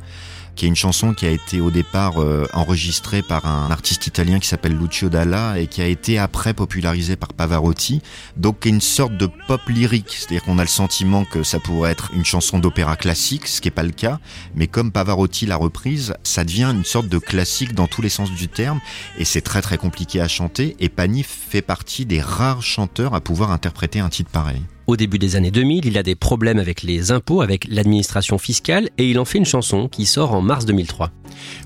qui 0.60 0.66
est 0.66 0.68
une 0.68 0.76
chanson 0.76 1.14
qui 1.14 1.26
a 1.26 1.30
été 1.30 1.62
au 1.62 1.72
départ 1.72 2.22
euh, 2.22 2.46
enregistrée 2.52 3.22
par 3.22 3.46
un 3.46 3.72
artiste 3.72 4.08
italien 4.08 4.40
qui 4.40 4.48
s'appelle 4.50 4.78
Lucio 4.78 5.08
Dalla 5.08 5.58
et 5.58 5.68
qui 5.68 5.82
a 5.82 5.86
été 5.86 6.18
après 6.18 6.54
popularisée 6.54 7.16
par 7.16 7.30
Pavarotti. 7.32 8.02
Donc 8.36 8.66
une 8.66 8.82
sorte 8.82 9.16
de 9.16 9.30
pop 9.48 9.62
lyrique, 9.70 10.10
c'est-à-dire 10.10 10.44
qu'on 10.44 10.60
a 10.60 10.64
le 10.64 10.68
sentiment 10.68 11.24
que 11.24 11.44
ça 11.44 11.60
pourrait 11.60 11.92
être 11.92 12.12
une 12.14 12.26
chanson 12.26 12.60
d'opéra 12.60 12.98
classique, 12.98 13.48
ce 13.48 13.62
qui 13.62 13.68
n'est 13.68 13.74
pas 13.74 13.84
le 13.84 13.92
cas, 13.92 14.20
mais 14.54 14.68
comme 14.68 14.92
Pavarotti 14.92 15.46
l'a 15.46 15.56
reprise, 15.56 16.14
ça 16.24 16.44
devient 16.44 16.74
une 16.76 16.84
sorte 16.84 17.08
de 17.08 17.20
classique 17.20 17.74
dans 17.74 17.88
tous 17.88 18.02
les 18.02 18.10
sens 18.10 18.30
du 18.30 18.50
terme 18.50 18.82
et 19.18 19.24
c'est 19.24 19.40
très 19.40 19.62
très 19.62 19.78
compliqué 19.78 20.20
à 20.20 20.28
chanter 20.28 20.76
et 20.82 20.90
Pani 20.90 21.24
fait 21.24 21.62
partie 21.62 22.06
des 22.06 22.20
rares 22.20 22.64
chanteurs 22.64 23.16
à 23.16 23.22
pouvoir 23.22 23.52
interpréter 23.52 24.02
un 24.02 24.10
titre 24.10 24.30
pareil. 24.30 24.62
Au 24.90 24.98
début 24.98 25.20
des 25.20 25.36
années 25.36 25.52
2000, 25.52 25.86
il 25.86 26.00
a 26.00 26.02
des 26.02 26.16
problèmes 26.16 26.58
avec 26.58 26.82
les 26.82 27.12
impôts, 27.12 27.42
avec 27.42 27.68
l'administration 27.68 28.40
fiscale, 28.40 28.90
et 28.98 29.08
il 29.08 29.20
en 29.20 29.26
fait 29.26 29.38
une 29.38 29.46
chanson 29.46 29.88
qui 29.88 30.08
sort 30.08 30.34
en 30.34 30.42
mars 30.42 30.66
2003. 30.66 31.12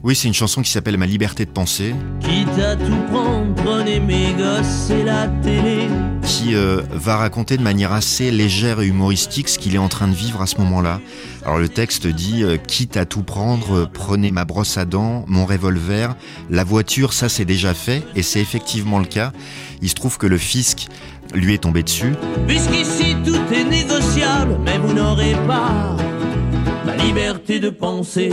Oui, 0.03 0.13
c'est 0.13 0.27
une 0.27 0.33
chanson 0.33 0.61
qui 0.61 0.69
s'appelle 0.69 0.97
Ma 0.97 1.05
liberté 1.05 1.45
de 1.45 1.49
penser, 1.49 1.95
Quitte 2.19 2.59
à 2.59 2.75
tout 2.75 3.01
prendre, 3.09 3.55
prenez 3.55 4.01
mes 4.01 4.33
gosses 4.33 4.89
et 4.89 5.05
la 5.05 5.27
télé. 5.41 5.87
qui 6.21 6.53
euh, 6.53 6.81
va 6.91 7.15
raconter 7.15 7.55
de 7.55 7.63
manière 7.63 7.93
assez 7.93 8.29
légère 8.29 8.81
et 8.81 8.87
humoristique 8.87 9.47
ce 9.47 9.57
qu'il 9.57 9.75
est 9.75 9.79
en 9.79 9.87
train 9.87 10.09
de 10.09 10.13
vivre 10.13 10.41
à 10.41 10.45
ce 10.45 10.57
moment-là. 10.57 10.99
Alors 11.45 11.59
le 11.59 11.69
texte 11.69 12.07
dit 12.07 12.43
euh, 12.43 12.57
quitte 12.57 12.97
à 12.97 13.05
tout 13.05 13.23
prendre, 13.23 13.73
euh, 13.73 13.85
prenez 13.91 14.31
ma 14.31 14.43
brosse 14.43 14.77
à 14.77 14.83
dents, 14.83 15.23
mon 15.27 15.45
revolver, 15.45 16.15
la 16.49 16.65
voiture, 16.65 17.13
ça 17.13 17.29
c'est 17.29 17.45
déjà 17.45 17.73
fait 17.73 18.03
et 18.15 18.21
c'est 18.21 18.41
effectivement 18.41 18.99
le 18.99 19.05
cas. 19.05 19.31
Il 19.81 19.89
se 19.89 19.95
trouve 19.95 20.17
que 20.17 20.27
le 20.27 20.37
fisc 20.37 20.87
lui 21.33 21.53
est 21.55 21.59
tombé 21.59 21.83
dessus. 21.83 22.13
Puisqu'ici 22.47 23.15
tout 23.25 23.53
est 23.53 23.63
négociable, 23.63 24.57
mais 24.63 24.77
vous 24.77 24.93
n'aurez 24.93 25.35
pas 25.47 25.95
ma 26.85 26.95
liberté 26.95 27.59
de 27.59 27.69
penser. 27.69 28.31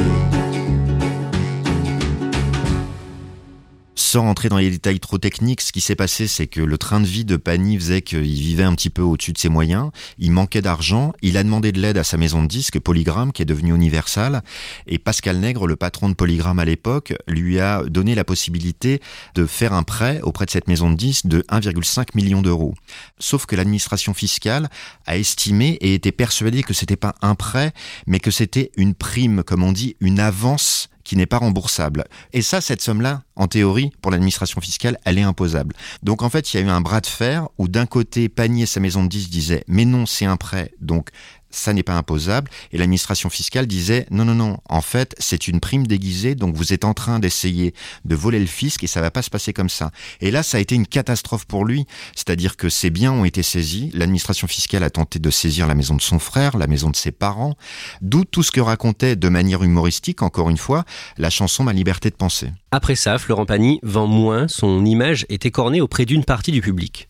Sans 3.96 4.22
rentrer 4.22 4.48
dans 4.48 4.58
les 4.58 4.70
détails 4.70 5.00
trop 5.00 5.18
techniques, 5.18 5.60
ce 5.60 5.72
qui 5.72 5.80
s'est 5.80 5.96
passé, 5.96 6.26
c'est 6.26 6.46
que 6.46 6.60
le 6.60 6.78
train 6.78 7.00
de 7.00 7.06
vie 7.06 7.24
de 7.24 7.36
Pani 7.36 7.76
faisait 7.76 8.02
qu'il 8.02 8.22
vivait 8.22 8.62
un 8.62 8.74
petit 8.74 8.88
peu 8.88 9.02
au-dessus 9.02 9.32
de 9.32 9.38
ses 9.38 9.48
moyens. 9.48 9.90
Il 10.18 10.32
manquait 10.32 10.62
d'argent. 10.62 11.12
Il 11.22 11.36
a 11.36 11.42
demandé 11.42 11.72
de 11.72 11.80
l'aide 11.80 11.98
à 11.98 12.04
sa 12.04 12.16
maison 12.16 12.42
de 12.42 12.48
disques, 12.48 12.78
Polygram, 12.78 13.32
qui 13.32 13.42
est 13.42 13.46
devenue 13.46 13.74
Universal. 13.74 14.42
Et 14.86 14.98
Pascal 14.98 15.38
Nègre, 15.38 15.66
le 15.66 15.76
patron 15.76 16.08
de 16.08 16.14
Polygram 16.14 16.58
à 16.58 16.64
l'époque, 16.64 17.14
lui 17.26 17.58
a 17.58 17.82
donné 17.84 18.14
la 18.14 18.24
possibilité 18.24 19.00
de 19.34 19.44
faire 19.44 19.72
un 19.72 19.82
prêt 19.82 20.20
auprès 20.22 20.46
de 20.46 20.50
cette 20.50 20.68
maison 20.68 20.90
de 20.90 20.96
disques 20.96 21.26
de 21.26 21.42
1,5 21.50 22.08
million 22.14 22.42
d'euros. 22.42 22.74
Sauf 23.18 23.46
que 23.46 23.56
l'administration 23.56 24.14
fiscale 24.14 24.70
a 25.06 25.18
estimé 25.18 25.78
et 25.80 25.94
était 25.94 26.12
persuadée 26.12 26.62
que 26.62 26.74
c'était 26.74 26.96
pas 26.96 27.14
un 27.22 27.34
prêt, 27.34 27.72
mais 28.06 28.20
que 28.20 28.30
c'était 28.30 28.70
une 28.76 28.94
prime, 28.94 29.42
comme 29.42 29.62
on 29.62 29.72
dit, 29.72 29.96
une 30.00 30.20
avance 30.20 30.88
qui 31.10 31.16
n'est 31.16 31.26
pas 31.26 31.38
remboursable. 31.38 32.04
Et 32.32 32.40
ça, 32.40 32.60
cette 32.60 32.82
somme-là, 32.82 33.24
en 33.34 33.48
théorie, 33.48 33.90
pour 34.00 34.12
l'administration 34.12 34.60
fiscale, 34.60 34.96
elle 35.04 35.18
est 35.18 35.22
imposable. 35.22 35.74
Donc 36.04 36.22
en 36.22 36.30
fait, 36.30 36.54
il 36.54 36.60
y 36.60 36.62
a 36.62 36.64
eu 36.64 36.68
un 36.68 36.80
bras 36.80 37.00
de 37.00 37.08
fer 37.08 37.48
où 37.58 37.66
d'un 37.66 37.84
côté, 37.84 38.28
Panier 38.28 38.64
sa 38.64 38.78
maison 38.78 39.02
de 39.02 39.08
10 39.08 39.28
disaient 39.28 39.64
mais 39.66 39.84
non, 39.84 40.06
c'est 40.06 40.24
un 40.24 40.36
prêt, 40.36 40.70
donc 40.80 41.08
ça 41.50 41.72
n'est 41.72 41.82
pas 41.82 41.94
imposable. 41.94 42.50
Et 42.72 42.78
l'administration 42.78 43.30
fiscale 43.30 43.66
disait 43.66 44.06
non, 44.10 44.24
non, 44.24 44.34
non, 44.34 44.58
en 44.68 44.80
fait, 44.80 45.14
c'est 45.18 45.48
une 45.48 45.60
prime 45.60 45.86
déguisée, 45.86 46.34
donc 46.34 46.54
vous 46.54 46.72
êtes 46.72 46.84
en 46.84 46.94
train 46.94 47.18
d'essayer 47.18 47.74
de 48.04 48.14
voler 48.14 48.40
le 48.40 48.46
fisc 48.46 48.82
et 48.82 48.86
ça 48.86 49.00
va 49.00 49.10
pas 49.10 49.22
se 49.22 49.30
passer 49.30 49.52
comme 49.52 49.68
ça. 49.68 49.90
Et 50.20 50.30
là, 50.30 50.42
ça 50.42 50.58
a 50.58 50.60
été 50.60 50.74
une 50.74 50.86
catastrophe 50.86 51.44
pour 51.46 51.64
lui. 51.64 51.86
C'est-à-dire 52.16 52.56
que 52.56 52.68
ses 52.68 52.90
biens 52.90 53.12
ont 53.12 53.24
été 53.24 53.42
saisis. 53.42 53.90
L'administration 53.94 54.46
fiscale 54.46 54.82
a 54.82 54.90
tenté 54.90 55.18
de 55.18 55.30
saisir 55.30 55.66
la 55.66 55.74
maison 55.74 55.94
de 55.94 56.02
son 56.02 56.18
frère, 56.18 56.56
la 56.56 56.66
maison 56.66 56.90
de 56.90 56.96
ses 56.96 57.12
parents. 57.12 57.56
D'où 58.00 58.24
tout 58.24 58.42
ce 58.42 58.50
que 58.50 58.60
racontait 58.60 59.16
de 59.16 59.28
manière 59.28 59.62
humoristique, 59.62 60.22
encore 60.22 60.50
une 60.50 60.56
fois, 60.56 60.84
la 61.18 61.30
chanson 61.30 61.60
Ma 61.60 61.72
liberté 61.74 62.08
de 62.08 62.14
penser. 62.14 62.50
Après 62.70 62.94
ça, 62.94 63.18
Florent 63.18 63.44
Pagny 63.44 63.80
vend 63.82 64.06
moins, 64.06 64.48
son 64.48 64.84
image 64.86 65.26
est 65.28 65.44
écornée 65.44 65.80
auprès 65.80 66.06
d'une 66.06 66.24
partie 66.24 66.52
du 66.52 66.62
public. 66.62 67.09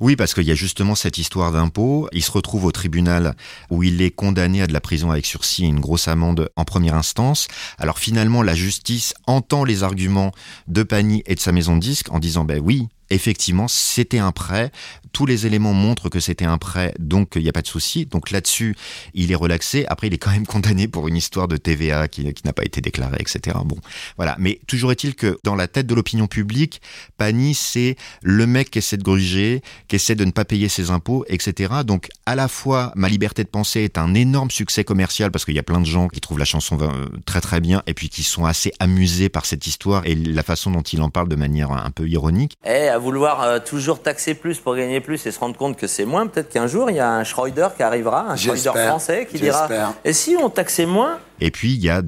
Oui, 0.00 0.16
parce 0.16 0.34
qu'il 0.34 0.44
y 0.44 0.50
a 0.50 0.54
justement 0.54 0.94
cette 0.94 1.18
histoire 1.18 1.52
d'impôt. 1.52 2.08
Il 2.12 2.22
se 2.22 2.30
retrouve 2.30 2.64
au 2.64 2.72
tribunal 2.72 3.34
où 3.70 3.82
il 3.82 4.00
est 4.02 4.10
condamné 4.10 4.62
à 4.62 4.66
de 4.66 4.72
la 4.72 4.80
prison 4.80 5.10
avec 5.10 5.26
sursis 5.26 5.64
et 5.64 5.68
une 5.68 5.80
grosse 5.80 6.08
amende 6.08 6.50
en 6.56 6.64
première 6.64 6.94
instance. 6.94 7.48
Alors 7.78 7.98
finalement, 7.98 8.42
la 8.42 8.54
justice 8.54 9.14
entend 9.26 9.64
les 9.64 9.82
arguments 9.82 10.32
de 10.66 10.82
Pani 10.82 11.22
et 11.26 11.34
de 11.34 11.40
sa 11.40 11.52
maison 11.52 11.76
de 11.76 11.80
disques 11.80 12.12
en 12.12 12.18
disant, 12.18 12.44
ben 12.44 12.60
oui, 12.62 12.88
effectivement, 13.10 13.68
c'était 13.68 14.18
un 14.18 14.32
prêt. 14.32 14.70
Tous 15.12 15.26
les 15.26 15.46
éléments 15.46 15.72
montrent 15.72 16.08
que 16.08 16.20
c'était 16.20 16.44
un 16.44 16.58
prêt, 16.58 16.94
donc 16.98 17.32
il 17.36 17.42
n'y 17.42 17.48
a 17.48 17.52
pas 17.52 17.62
de 17.62 17.66
souci. 17.66 18.06
Donc 18.06 18.30
là-dessus, 18.30 18.76
il 19.14 19.32
est 19.32 19.34
relaxé. 19.34 19.86
Après, 19.88 20.06
il 20.06 20.14
est 20.14 20.18
quand 20.18 20.30
même 20.30 20.46
condamné 20.46 20.86
pour 20.88 21.08
une 21.08 21.16
histoire 21.16 21.48
de 21.48 21.56
TVA 21.56 22.08
qui, 22.08 22.32
n'a 22.44 22.52
pas 22.52 22.64
été 22.64 22.80
déclarée, 22.80 23.18
etc. 23.20 23.56
Bon, 23.64 23.78
voilà. 24.16 24.36
Mais 24.38 24.60
toujours 24.66 24.92
est-il 24.92 25.14
que 25.14 25.38
dans 25.44 25.54
la 25.54 25.66
tête 25.68 25.86
de 25.86 25.94
l'opinion 25.94 26.26
publique, 26.26 26.80
Pani, 27.16 27.54
c'est 27.54 27.96
le 28.22 28.46
mec 28.46 28.70
qui 28.70 28.78
essaie 28.78 28.96
de 28.96 29.02
gruger, 29.02 29.62
qui 29.88 29.96
essaie 29.96 30.14
de 30.14 30.24
ne 30.24 30.30
pas 30.30 30.44
payer 30.44 30.68
ses 30.68 30.90
impôts, 30.90 31.24
etc. 31.28 31.74
Donc 31.84 32.08
à 32.26 32.34
la 32.34 32.48
fois, 32.48 32.92
Ma 32.94 33.08
liberté 33.08 33.44
de 33.44 33.48
penser 33.48 33.80
est 33.82 33.98
un 33.98 34.14
énorme 34.14 34.50
succès 34.50 34.84
commercial 34.84 35.30
parce 35.30 35.44
qu'il 35.44 35.54
y 35.54 35.58
a 35.58 35.62
plein 35.62 35.80
de 35.80 35.86
gens 35.86 36.08
qui 36.08 36.20
trouvent 36.20 36.38
la 36.38 36.44
chanson 36.44 36.78
euh, 36.80 37.08
très 37.24 37.40
très 37.40 37.60
bien 37.60 37.82
et 37.86 37.94
puis 37.94 38.08
qui 38.08 38.22
sont 38.22 38.44
assez 38.44 38.72
amusés 38.80 39.28
par 39.28 39.46
cette 39.46 39.66
histoire 39.66 40.04
et 40.06 40.14
la 40.14 40.42
façon 40.42 40.70
dont 40.70 40.82
il 40.82 41.00
en 41.00 41.10
parle 41.10 41.28
de 41.28 41.36
manière 41.36 41.70
un 41.70 41.90
peu 41.90 42.08
ironique. 42.08 42.56
Eh, 42.66 42.88
à 42.98 43.00
vouloir 43.00 43.42
euh, 43.42 43.58
toujours 43.60 44.02
taxer 44.02 44.34
plus 44.34 44.58
pour 44.58 44.74
gagner 44.74 45.00
plus 45.00 45.24
et 45.24 45.30
se 45.30 45.38
rendre 45.38 45.56
compte 45.56 45.76
que 45.76 45.86
c'est 45.86 46.04
moins, 46.04 46.26
peut-être 46.26 46.48
qu'un 46.48 46.66
jour, 46.66 46.90
il 46.90 46.96
y 46.96 47.00
a 47.00 47.08
un 47.08 47.22
Schroeder 47.22 47.68
qui 47.76 47.84
arrivera, 47.84 48.28
un 48.28 48.34
Schroeder 48.36 48.72
français, 48.74 49.28
qui 49.30 49.38
dira. 49.38 49.68
Et 50.04 50.12
si 50.12 50.36
on 50.36 50.50
taxait 50.50 50.84
moins? 50.84 51.18
Et 51.40 51.52
puis 51.52 51.72
il 51.72 51.80
y 51.80 51.90
a 51.90 52.02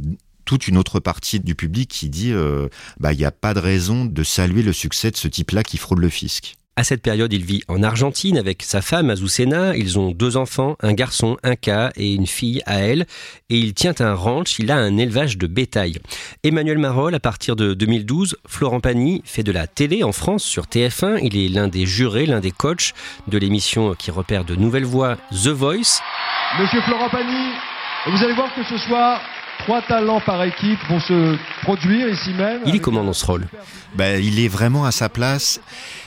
toute 0.44 0.66
une 0.66 0.76
autre 0.76 0.98
partie 0.98 1.38
du 1.38 1.55
public 1.55 1.88
qui 1.88 2.09
dit 2.09 2.33
euh, 2.33 2.68
bah 2.98 3.12
il 3.12 3.18
n'y 3.18 3.24
a 3.24 3.31
pas 3.31 3.55
de 3.55 3.61
raison 3.61 4.05
de 4.05 4.22
saluer 4.24 4.62
le 4.62 4.72
succès 4.72 5.12
de 5.12 5.16
ce 5.16 5.29
type-là 5.29 5.62
qui 5.62 5.76
fraude 5.79 6.00
le 6.00 6.09
fisc. 6.09 6.57
À 6.76 6.85
cette 6.85 7.02
période, 7.02 7.33
il 7.33 7.44
vit 7.44 7.62
en 7.68 7.83
Argentine 7.83 8.38
avec 8.38 8.62
sa 8.62 8.80
femme 8.80 9.11
Azucena. 9.11 9.76
Ils 9.76 9.98
ont 9.98 10.12
deux 10.12 10.37
enfants, 10.37 10.76
un 10.80 10.94
garçon, 10.94 11.37
un 11.42 11.56
cas 11.56 11.90
et 11.96 12.14
une 12.14 12.26
fille 12.26 12.62
à 12.64 12.78
elle. 12.78 13.06
Et 13.50 13.59
il 13.59 13.74
tient 13.74 13.94
un 13.98 14.14
ranch, 14.14 14.59
il 14.59 14.70
a 14.70 14.76
un 14.76 14.96
élevage 14.96 15.37
de 15.37 15.46
bétail. 15.46 15.98
Emmanuel 16.42 16.78
Marolles, 16.78 17.14
à 17.14 17.20
partir 17.20 17.56
de 17.56 17.74
2012, 17.74 18.37
Florent 18.46 18.80
Pagny 18.80 19.20
fait 19.24 19.42
de 19.42 19.52
la 19.52 19.66
télé 19.66 20.04
en 20.04 20.12
France 20.12 20.44
sur 20.44 20.64
TF1. 20.64 21.18
Il 21.22 21.37
est 21.37 21.48
l'un 21.48 21.68
des 21.68 21.87
jurés, 21.87 22.24
l'un 22.24 22.40
des 22.40 22.52
coachs 22.52 22.94
de 23.26 23.37
l'émission 23.37 23.94
qui 23.94 24.11
repère 24.11 24.44
de 24.44 24.54
nouvelles 24.54 24.85
voix 24.85 25.16
The 25.33 25.48
Voice. 25.48 26.00
Monsieur 26.59 26.80
Florent 26.83 27.11
Pagny, 27.11 27.50
vous 28.06 28.24
allez 28.24 28.35
voir 28.35 28.54
que 28.54 28.62
ce 28.64 28.78
soir, 28.78 29.20
trois 29.59 29.83
talents 29.83 30.20
par 30.20 30.42
équipe 30.44 30.78
vont 30.88 31.00
se 31.00 31.37
produire 31.62 32.09
ici 32.09 32.33
même. 32.33 32.61
Il 32.64 32.74
y 32.74 32.80
comment 32.80 33.04
dans 33.04 33.12
ce 33.12 33.26
rôle? 33.26 33.46
Bah, 33.94 34.16
il 34.16 34.40
est 34.40 34.48
vraiment 34.48 34.85
à 34.85 34.92
sa 34.92 35.09
place. 35.09 35.61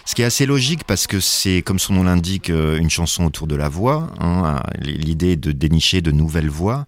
Ce 0.06 0.16
qui 0.16 0.22
est 0.22 0.26
assez 0.26 0.46
logique 0.46 0.84
parce 0.84 1.08
que 1.08 1.20
c'est, 1.20 1.62
comme 1.62 1.80
son 1.80 1.94
nom 1.94 2.04
l'indique, 2.04 2.50
euh, 2.50 2.78
une 2.78 2.90
chanson 2.90 3.26
autour 3.26 3.48
de 3.48 3.56
la 3.56 3.70
voix. 3.70 4.12
hein, 4.20 4.62
L'idée 4.82 5.38
de 5.38 5.52
dénicher 5.52 6.02
de 6.02 6.12
nouvelles 6.12 6.50
voix. 6.50 6.86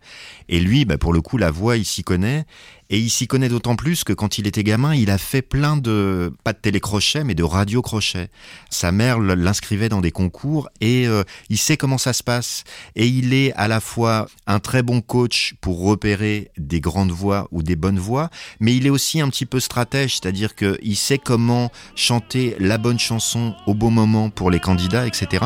Et 0.49 0.59
lui, 0.59 0.85
bah, 0.85 0.97
pour 0.97 1.13
le 1.13 1.21
coup, 1.21 1.37
la 1.37 1.49
voix, 1.49 1.77
il 1.77 1.85
s'y 1.85 2.03
connaît. 2.03 2.45
Et 2.89 2.99
il 2.99 3.09
s'y 3.09 3.27
connaît 3.27 3.49
d'autant 3.49 3.75
plus 3.75 4.03
que 4.03 4.13
quand 4.13 4.37
il 4.37 4.47
était 4.47 4.63
gamin, 4.63 4.93
il 4.93 5.09
a 5.09 5.17
fait 5.17 5.41
plein 5.41 5.77
de, 5.77 6.31
pas 6.43 6.53
de 6.53 6.59
télécrochet, 6.59 7.23
mais 7.23 7.33
de 7.33 7.43
radio-crochet. 7.43 8.29
Sa 8.69 8.91
mère 8.91 9.19
l'inscrivait 9.19 9.89
dans 9.89 10.01
des 10.01 10.11
concours 10.11 10.69
et 10.81 11.07
euh, 11.07 11.23
il 11.49 11.57
sait 11.57 11.77
comment 11.77 11.97
ça 11.97 12.13
se 12.13 12.23
passe. 12.23 12.63
Et 12.95 13.07
il 13.07 13.33
est 13.33 13.53
à 13.53 13.67
la 13.67 13.79
fois 13.79 14.27
un 14.47 14.59
très 14.59 14.83
bon 14.83 15.01
coach 15.01 15.55
pour 15.61 15.83
repérer 15.83 16.51
des 16.57 16.79
grandes 16.79 17.11
voix 17.11 17.47
ou 17.51 17.63
des 17.63 17.75
bonnes 17.75 17.99
voix, 17.99 18.29
mais 18.59 18.75
il 18.75 18.85
est 18.85 18.91
aussi 18.91 19.21
un 19.21 19.29
petit 19.29 19.45
peu 19.45 19.59
stratège, 19.59 20.13
c'est-à-dire 20.15 20.55
qu'il 20.55 20.95
sait 20.95 21.17
comment 21.17 21.71
chanter 21.95 22.55
la 22.59 22.77
bonne 22.77 22.99
chanson 22.99 23.55
au 23.65 23.73
bon 23.73 23.91
moment 23.91 24.29
pour 24.29 24.51
les 24.51 24.59
candidats, 24.59 25.07
etc. 25.07 25.45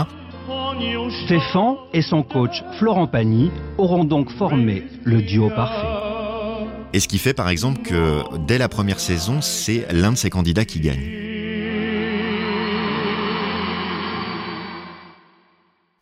Stéphane 1.26 1.76
et 1.94 2.02
son 2.02 2.24
coach 2.24 2.64
Florent 2.80 3.08
Pagny 3.08 3.52
auront 3.78 4.04
donc 4.04 4.32
formé 4.32 4.84
le 5.04 5.22
duo 5.22 5.50
parfait. 5.50 5.99
Et 6.94 7.00
ce 7.00 7.08
qui 7.08 7.20
fait 7.20 7.34
par 7.34 7.50
exemple 7.50 7.82
que 7.82 8.24
dès 8.48 8.58
la 8.58 8.68
première 8.68 9.00
saison, 9.00 9.42
c'est 9.42 9.86
l'un 9.92 10.12
de 10.12 10.18
ces 10.18 10.30
candidats 10.30 10.66
qui 10.66 10.80
gagne. 10.80 11.39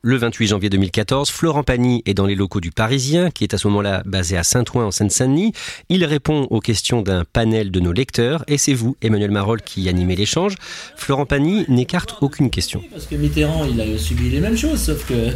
Le 0.03 0.15
28 0.15 0.45
janvier 0.49 0.69
2014, 0.69 1.31
Florent 1.31 1.63
Pagny 1.63 2.03
est 2.05 2.13
dans 2.13 2.27
les 2.27 2.35
locaux 2.35 2.61
du 2.61 2.69
Parisien, 2.69 3.31
qui 3.31 3.43
est 3.43 3.55
à 3.55 3.57
ce 3.57 3.67
moment-là 3.67 4.03
basé 4.05 4.37
à 4.37 4.43
Saint-Ouen 4.43 4.85
en 4.85 4.91
Seine-Saint-Denis. 4.91 5.53
Il 5.89 6.05
répond 6.05 6.43
aux 6.51 6.59
questions 6.59 7.01
d'un 7.01 7.25
panel 7.25 7.71
de 7.71 7.79
nos 7.79 7.91
lecteurs 7.91 8.43
et 8.47 8.59
c'est 8.59 8.75
vous, 8.75 8.95
Emmanuel 9.01 9.31
Marolles, 9.31 9.63
qui 9.63 9.89
animez 9.89 10.15
l'échange. 10.15 10.53
Florent 10.97 11.25
Pagny 11.25 11.65
n'écarte 11.67 12.17
aucune 12.21 12.51
question. 12.51 12.83
Parce 12.91 13.07
que 13.07 13.15
Mitterrand, 13.15 13.65
il 13.65 13.81
a 13.81 13.97
subi 13.97 14.29
les 14.29 14.39
mêmes 14.39 14.55
choses, 14.55 14.79
sauf 14.79 15.03
que 15.07 15.31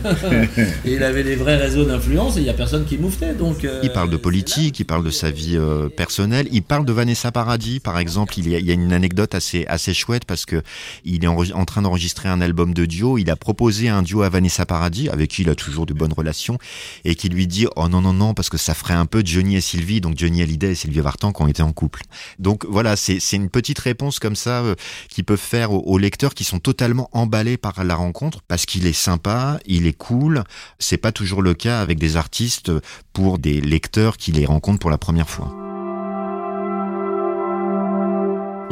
il 0.85 1.01
avait 1.01 1.23
des 1.23 1.35
vrais 1.35 1.57
réseaux 1.57 1.83
d'influence 1.85 2.37
et 2.37 2.41
il 2.41 2.43
n'y 2.43 2.49
a 2.51 2.53
personne 2.53 2.85
qui 2.85 2.99
mouftait. 2.99 3.33
Donc, 3.33 3.65
euh, 3.65 3.79
Il 3.81 3.91
parle 3.91 4.11
de 4.11 4.17
politique, 4.17 4.79
il 4.79 4.85
parle 4.85 5.03
de 5.03 5.09
sa 5.09 5.31
vie 5.31 5.57
euh, 5.57 5.89
personnelle, 5.89 6.47
il 6.51 6.61
parle 6.61 6.85
de 6.85 6.93
Vanessa 6.93 7.31
Paradis, 7.31 7.79
par 7.79 7.97
exemple. 7.97 8.35
Il 8.37 8.47
y 8.47 8.55
a, 8.55 8.59
il 8.59 8.67
y 8.67 8.69
a 8.69 8.75
une 8.75 8.93
anecdote 8.93 9.33
assez 9.33 9.65
assez 9.65 9.95
chouette 9.95 10.25
parce 10.25 10.45
que 10.45 10.61
il 11.03 11.23
est 11.23 11.27
en, 11.27 11.35
en 11.35 11.65
train 11.65 11.81
d'enregistrer 11.81 12.29
un 12.29 12.41
album 12.41 12.75
de 12.75 12.85
duo. 12.85 13.17
Il 13.17 13.31
a 13.31 13.35
proposé 13.35 13.89
un 13.89 14.03
duo 14.03 14.21
à 14.21 14.29
Vanessa 14.29 14.50
Paradis, 14.65 15.09
avec 15.09 15.31
qui 15.31 15.41
il 15.41 15.49
a 15.49 15.55
toujours 15.55 15.85
de 15.85 15.93
bonnes 15.93 16.13
relations, 16.13 16.57
et 17.05 17.15
qui 17.15 17.29
lui 17.29 17.47
dit 17.47 17.67
oh 17.75 17.87
non 17.87 18.01
non 18.01 18.13
non 18.13 18.33
parce 18.33 18.49
que 18.49 18.57
ça 18.57 18.73
ferait 18.73 18.93
un 18.93 19.05
peu 19.05 19.21
Johnny 19.25 19.55
et 19.55 19.61
Sylvie, 19.61 20.01
donc 20.01 20.17
Johnny 20.17 20.41
Hallyday 20.41 20.71
et 20.71 20.75
Sylvie 20.75 20.99
Vartan 20.99 21.31
qui 21.31 21.41
ont 21.41 21.47
été 21.47 21.61
en 21.61 21.73
couple. 21.73 22.01
Donc 22.39 22.65
voilà, 22.65 22.95
c'est 22.95 23.19
une 23.33 23.49
petite 23.49 23.79
réponse 23.79 24.19
comme 24.19 24.35
ça 24.35 24.61
euh, 24.61 24.75
qui 25.09 25.23
peuvent 25.23 25.39
faire 25.39 25.71
aux, 25.71 25.81
aux 25.81 25.97
lecteurs 25.97 26.33
qui 26.33 26.43
sont 26.43 26.59
totalement 26.59 27.09
emballés 27.13 27.57
par 27.57 27.83
la 27.83 27.95
rencontre 27.95 28.41
parce 28.47 28.65
qu'il 28.65 28.85
est 28.85 28.93
sympa, 28.93 29.59
il 29.65 29.87
est 29.87 29.97
cool. 29.97 30.43
C'est 30.79 30.97
pas 30.97 31.11
toujours 31.11 31.41
le 31.41 31.53
cas 31.53 31.81
avec 31.81 31.99
des 31.99 32.17
artistes 32.17 32.71
pour 33.13 33.39
des 33.39 33.61
lecteurs 33.61 34.17
qui 34.17 34.31
les 34.31 34.45
rencontrent 34.45 34.79
pour 34.79 34.91
la 34.91 34.97
première 34.97 35.29
fois. 35.29 35.70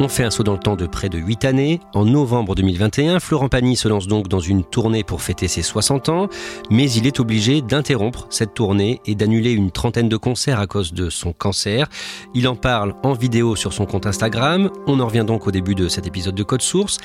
On 0.02 0.08
fait 0.08 0.24
un 0.24 0.30
saut 0.30 0.44
dans 0.44 0.54
le 0.54 0.58
temps 0.58 0.76
de 0.76 0.86
près 0.86 1.10
de 1.10 1.18
8 1.18 1.44
années. 1.44 1.78
En 1.92 2.06
novembre 2.06 2.54
2021, 2.54 3.20
Florent 3.20 3.50
Pagny 3.50 3.76
se 3.76 3.86
lance 3.86 4.06
donc 4.06 4.28
dans 4.28 4.40
une 4.40 4.64
tournée 4.64 5.04
pour 5.04 5.20
fêter 5.20 5.46
ses 5.46 5.60
60 5.60 6.08
ans, 6.08 6.28
mais 6.70 6.90
il 6.90 7.06
est 7.06 7.20
obligé 7.20 7.60
d'interrompre 7.60 8.26
cette 8.30 8.54
tournée 8.54 9.02
et 9.04 9.14
d'annuler 9.14 9.52
une 9.52 9.70
trentaine 9.70 10.08
de 10.08 10.16
concerts 10.16 10.58
à 10.58 10.66
cause 10.66 10.94
de 10.94 11.10
son 11.10 11.34
cancer. 11.34 11.86
Il 12.32 12.48
en 12.48 12.56
parle 12.56 12.94
en 13.02 13.12
vidéo 13.12 13.56
sur 13.56 13.74
son 13.74 13.84
compte 13.84 14.06
Instagram. 14.06 14.70
On 14.86 15.00
en 15.00 15.06
revient 15.06 15.26
donc 15.26 15.46
au 15.46 15.50
début 15.50 15.74
de 15.74 15.86
cet 15.86 16.06
épisode 16.06 16.34
de 16.34 16.44
Code 16.44 16.62
Source. 16.62 16.96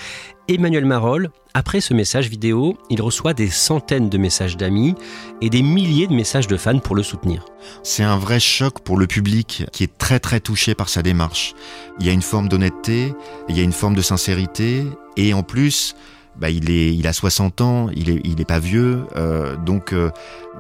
Emmanuel 0.47 0.85
Marolles, 0.85 1.29
après 1.55 1.81
ce 1.81 1.95
message 1.95 2.29
vidéo, 2.29 2.77
il 2.91 3.01
reçoit 3.01 3.33
des 3.33 3.49
centaines 3.49 4.09
de 4.09 4.17
messages 4.19 4.57
d'amis 4.57 4.93
et 5.41 5.49
des 5.49 5.63
milliers 5.63 6.05
de 6.05 6.13
messages 6.13 6.45
de 6.45 6.55
fans 6.55 6.77
pour 6.77 6.95
le 6.95 7.01
soutenir. 7.01 7.45
C'est 7.81 8.03
un 8.03 8.17
vrai 8.17 8.39
choc 8.39 8.81
pour 8.81 8.97
le 8.97 9.07
public 9.07 9.63
qui 9.71 9.83
est 9.83 9.97
très 9.97 10.19
très 10.19 10.39
touché 10.39 10.75
par 10.75 10.89
sa 10.89 11.01
démarche. 11.01 11.55
Il 11.99 12.05
y 12.05 12.09
a 12.09 12.13
une 12.13 12.21
forme 12.21 12.47
d'honnêteté, 12.47 13.15
il 13.49 13.57
y 13.57 13.59
a 13.59 13.63
une 13.63 13.71
forme 13.71 13.95
de 13.95 14.03
sincérité 14.03 14.85
et 15.17 15.33
en 15.33 15.41
plus, 15.41 15.95
bah, 16.35 16.51
il, 16.51 17.07
a 17.07 17.13
60 17.13 17.61
ans, 17.61 17.87
il 17.95 18.11
est, 18.11 18.21
il 18.23 18.39
est 18.39 18.45
pas 18.45 18.59
vieux, 18.59 19.05
euh, 19.15 19.55
donc 19.55 19.93
euh, 19.93 20.11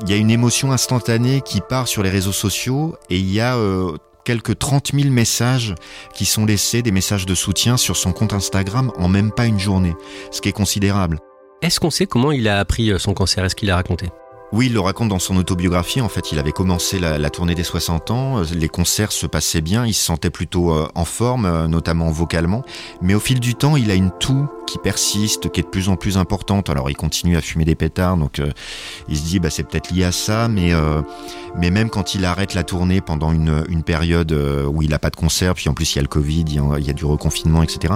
il 0.01 0.09
y 0.09 0.13
a 0.13 0.17
une 0.17 0.31
émotion 0.31 0.71
instantanée 0.71 1.41
qui 1.41 1.61
part 1.61 1.87
sur 1.87 2.01
les 2.01 2.09
réseaux 2.09 2.31
sociaux 2.31 2.95
et 3.11 3.19
il 3.19 3.31
y 3.31 3.39
a 3.39 3.57
euh, 3.57 3.97
quelques 4.25 4.59
30 4.59 4.91
000 4.93 5.09
messages 5.09 5.73
qui 6.13 6.25
sont 6.25 6.45
laissés, 6.45 6.81
des 6.81 6.91
messages 6.91 7.25
de 7.25 7.35
soutien 7.35 7.77
sur 7.77 7.95
son 7.95 8.11
compte 8.11 8.33
Instagram 8.33 8.91
en 8.97 9.07
même 9.07 9.31
pas 9.31 9.45
une 9.45 9.59
journée, 9.59 9.95
ce 10.31 10.41
qui 10.41 10.49
est 10.49 10.53
considérable. 10.53 11.19
Est-ce 11.61 11.79
qu'on 11.79 11.89
sait 11.91 12.05
comment 12.05 12.33
il 12.33 12.47
a 12.49 12.59
appris 12.59 12.91
euh, 12.91 12.99
son 12.99 13.13
cancer? 13.13 13.45
Est-ce 13.45 13.55
qu'il 13.55 13.71
a 13.71 13.75
raconté? 13.75 14.09
Oui, 14.51 14.67
il 14.67 14.73
le 14.73 14.79
raconte 14.79 15.09
dans 15.09 15.19
son 15.19 15.35
autobiographie. 15.37 16.01
En 16.01 16.07
fait, 16.09 16.31
il 16.31 16.39
avait 16.39 16.51
commencé 16.51 16.99
la, 16.99 17.17
la 17.17 17.29
tournée 17.29 17.55
des 17.55 17.63
60 17.63 18.11
ans. 18.11 18.39
euh, 18.39 18.43
Les 18.53 18.69
concerts 18.69 19.11
se 19.11 19.25
passaient 19.25 19.61
bien. 19.61 19.85
Il 19.85 19.93
se 19.93 20.03
sentait 20.03 20.29
plutôt 20.29 20.71
euh, 20.73 20.87
en 20.95 21.05
forme, 21.05 21.65
notamment 21.67 22.09
vocalement. 22.11 22.63
Mais 23.01 23.15
au 23.15 23.19
fil 23.19 23.39
du 23.39 23.55
temps, 23.55 23.75
il 23.77 23.89
a 23.89 23.95
une 23.95 24.11
toux 24.19 24.47
qui 24.65 24.77
persiste, 24.77 25.51
qui 25.51 25.59
est 25.59 25.63
de 25.63 25.69
plus 25.69 25.89
en 25.89 25.95
plus 25.95 26.17
importante. 26.17 26.69
Alors, 26.69 26.89
il 26.89 26.95
continue 26.95 27.37
à 27.37 27.41
fumer 27.41 27.65
des 27.65 27.75
pétards. 27.75 28.17
Donc, 28.17 28.39
euh, 28.39 28.51
il 29.07 29.17
se 29.17 29.23
dit, 29.23 29.39
bah, 29.39 29.49
c'est 29.49 29.63
peut-être 29.63 29.91
lié 29.91 30.03
à 30.03 30.11
ça. 30.11 30.47
Mais, 30.47 30.73
euh, 30.73 31.01
mais 31.55 31.71
même 31.71 31.89
quand 31.89 32.15
il 32.15 32.25
arrête 32.25 32.53
la 32.53 32.63
tournée 32.63 33.01
pendant 33.01 33.31
une, 33.31 33.63
une 33.69 33.83
période 33.83 34.31
euh, 34.31 34.65
où 34.65 34.81
il 34.81 34.89
n'a 34.89 34.99
pas 34.99 35.09
de 35.09 35.15
concert, 35.15 35.53
puis 35.53 35.69
en 35.69 35.73
plus, 35.73 35.93
il 35.93 35.97
y 35.97 35.99
a 35.99 36.01
le 36.01 36.07
Covid, 36.07 36.45
il 36.47 36.55
y 36.55 36.59
a, 36.59 36.79
il 36.79 36.85
y 36.85 36.89
a 36.89 36.93
du 36.93 37.05
reconfinement, 37.05 37.63
etc. 37.63 37.95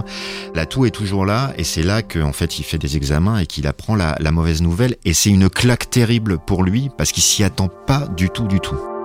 La 0.54 0.66
toux 0.66 0.86
est 0.86 0.92
toujours 0.92 1.26
là. 1.26 1.54
Et 1.58 1.64
c'est 1.64 1.84
là 1.84 2.02
qu'en 2.02 2.34
fait, 2.34 2.60
il 2.60 2.64
fait 2.64 2.78
des 2.78 2.98
examens 2.98 3.40
et 3.40 3.46
qu'il 3.46 3.68
apprend 3.68 3.96
la, 3.96 4.16
la 4.20 4.32
mauvaise 4.32 4.62
nouvelle. 4.62 4.96
Et 5.06 5.14
c'est 5.14 5.30
une 5.30 5.50
claque 5.50 5.90
terrible 5.90 6.40
pour 6.40 6.64
lui 6.64 6.90
parce 6.98 7.12
qu'il 7.12 7.24
s'y 7.24 7.44
attend 7.44 7.70
pas 7.88 8.08
du 8.08 8.30
tout, 8.30 8.48
du 8.48 8.60
tout. 8.60 8.99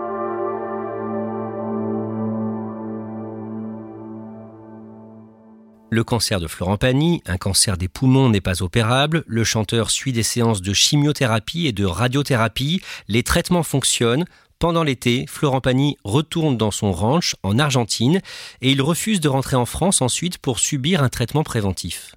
Le 5.95 6.03
cancer 6.03 6.41
de 6.41 6.49
Florent 6.49 6.77
Pagny, 6.77 7.23
un 7.25 7.37
cancer 7.37 7.77
des 7.77 7.87
poumons 7.87 8.29
n'est 8.29 8.41
pas 8.41 8.65
opérable. 8.65 9.23
Le 9.29 9.45
chanteur 9.45 9.93
suit 9.93 10.11
des 10.13 10.25
séances 10.25 10.61
de 10.61 10.73
chimiothérapie 10.73 11.69
et 11.69 11.73
de 11.73 11.85
radiothérapie. 11.85 12.83
Les 13.07 13.23
traitements 13.23 13.63
fonctionnent. 13.63 14.25
Pendant 14.59 14.83
l'été, 14.83 15.25
Florent 15.29 15.61
Pagny 15.61 15.97
retourne 16.03 16.57
dans 16.57 16.73
son 16.73 16.91
ranch 16.91 17.37
en 17.45 17.61
Argentine 17.61 18.23
et 18.61 18.73
il 18.73 18.83
refuse 18.83 19.21
de 19.21 19.29
rentrer 19.29 19.55
en 19.55 19.67
France 19.67 20.03
ensuite 20.03 20.39
pour 20.39 20.59
subir 20.59 21.01
un 21.01 21.09
traitement 21.09 21.45
préventif. 21.45 22.17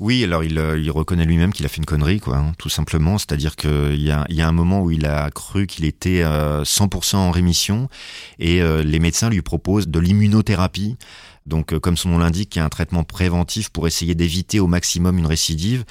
Oui, 0.00 0.24
alors 0.24 0.42
il, 0.42 0.56
euh, 0.58 0.80
reconnaît 0.88 1.26
lui-même 1.26 1.52
qu'il 1.52 1.66
a 1.66 1.68
fait 1.68 1.76
une 1.76 1.84
connerie, 1.84 2.20
quoi, 2.20 2.38
hein, 2.38 2.52
tout 2.58 2.70
simplement. 2.70 3.18
C'est-à-dire 3.18 3.54
qu'il 3.54 4.00
y 4.00 4.10
a, 4.10 4.48
un 4.48 4.52
moment 4.52 4.80
où 4.80 4.90
il 4.90 5.04
a 5.04 5.30
cru 5.30 5.66
qu'il 5.66 5.84
était 5.84 6.22
euh, 6.22 6.64
100% 6.64 7.16
en 7.16 7.30
rémission 7.30 7.88
et 8.38 8.62
euh, 8.62 8.82
les 8.82 8.98
médecins 8.98 9.28
lui 9.28 9.42
proposent 9.42 9.88
de 9.88 9.98
l'immunothérapie. 9.98 10.96
Donc, 11.50 11.72
euh, 11.74 11.80
comme 11.80 11.96
son 11.96 12.10
nom 12.10 12.18
l'indique, 12.18 12.54
il 12.54 12.60
y 12.60 12.62
a 12.62 12.64
un 12.64 12.68
traitement 12.68 13.02
préventif 13.02 13.68
pour 13.68 13.88
essayer 13.88 14.14
d'éviter 14.14 14.60
au 14.60 14.68
maximum 14.68 15.18
une 15.18 15.26
récidive. 15.26 15.84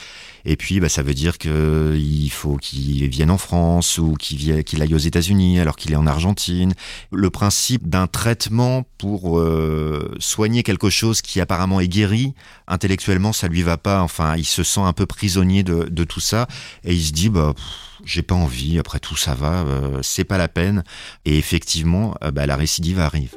Et 0.45 0.55
puis, 0.55 0.79
bah, 0.79 0.87
ça 0.87 1.03
veut 1.03 1.13
dire 1.13 1.37
que 1.37 1.95
il 1.99 2.29
faut 2.29 2.55
qu'il 2.55 3.07
vienne 3.09 3.29
en 3.29 3.37
France 3.37 3.97
ou 3.97 4.13
qu'il 4.13 4.63
qu'il 4.63 4.81
aille 4.81 4.95
aux 4.95 4.97
États-Unis 4.97 5.59
alors 5.59 5.75
qu'il 5.75 5.91
est 5.91 5.97
en 5.97 6.07
Argentine. 6.07 6.73
Le 7.11 7.29
principe 7.29 7.89
d'un 7.89 8.07
traitement 8.07 8.85
pour 8.97 9.39
euh, 9.39 10.15
soigner 10.19 10.63
quelque 10.63 10.89
chose 10.89 11.21
qui 11.21 11.41
apparemment 11.41 11.81
est 11.81 11.89
guéri, 11.89 12.33
intellectuellement, 12.67 13.33
ça 13.33 13.49
lui 13.49 13.61
va 13.61 13.77
pas. 13.77 14.01
Enfin, 14.01 14.37
il 14.37 14.45
se 14.45 14.63
sent 14.63 14.81
un 14.81 14.93
peu 14.93 15.05
prisonnier 15.05 15.63
de, 15.63 16.03
tout 16.05 16.21
ça 16.21 16.47
et 16.85 16.93
il 16.93 17.03
se 17.03 17.11
dit, 17.11 17.29
bah. 17.29 17.53
j'ai 18.05 18.23
pas 18.23 18.35
envie, 18.35 18.79
après 18.79 18.99
tout 18.99 19.17
ça 19.17 19.35
va, 19.35 19.63
euh, 19.63 19.99
c'est 20.01 20.23
pas 20.23 20.37
la 20.37 20.47
peine. 20.47 20.83
Et 21.25 21.37
effectivement, 21.37 22.15
euh, 22.23 22.31
bah, 22.31 22.45
la 22.45 22.55
récidive 22.55 22.99
arrive. 22.99 23.35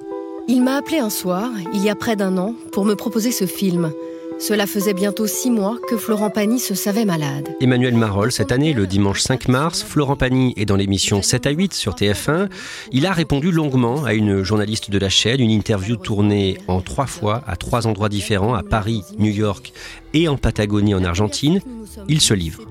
Il 0.55 0.63
m'a 0.63 0.77
appelé 0.77 0.99
un 0.99 1.09
soir, 1.09 1.49
il 1.73 1.83
y 1.83 1.89
a 1.89 1.95
près 1.95 2.15
d'un 2.15 2.37
an, 2.37 2.55
pour 2.73 2.85
me 2.85 2.95
proposer 2.95 3.33
ce 3.33 3.47
film. 3.47 3.91
Cela 4.39 4.67
faisait 4.67 4.93
bientôt 4.93 5.27
six 5.27 5.51
mois 5.51 5.79
que 5.89 5.97
Florent 5.97 6.29
Pagny 6.29 6.59
se 6.59 6.75
savait 6.75 7.07
malade. 7.07 7.57
Emmanuel 7.63 7.95
Marolles, 7.95 8.33
cette 8.33 8.53
année, 8.53 8.75
le 8.75 8.87
dimanche 8.87 9.23
5 9.23 9.49
mars, 9.49 9.83
Florent 9.83 10.17
Pagny 10.17 10.53
est 10.59 10.67
dans 10.67 10.77
l'émission 10.77 11.23
7 11.23 11.47
à 11.47 11.51
8 11.53 11.73
sur 11.73 11.95
TF1. 11.95 12.51
Il 12.91 13.07
a 13.07 13.13
répondu 13.13 13.51
longuement 13.51 14.05
à 14.05 14.13
une 14.13 14.43
journaliste 14.43 14.91
de 14.91 14.99
la 14.99 15.09
chaîne, 15.09 15.41
une 15.41 15.51
interview 15.51 15.97
tournée 15.97 16.59
en 16.69 16.83
trois 16.83 17.07
fois 17.07 17.43
à 17.47 17.57
trois 17.57 17.87
endroits 17.87 18.11
différents, 18.11 18.53
à 18.53 18.63
Paris, 18.63 19.05
New 19.19 19.33
York 19.33 19.73
et 20.15 20.29
en 20.29 20.37
Patagonie 20.37 20.95
en 20.95 21.05
Argentine. 21.05 21.61
Il 22.09 22.21
se 22.21 22.35
livre. 22.35 22.63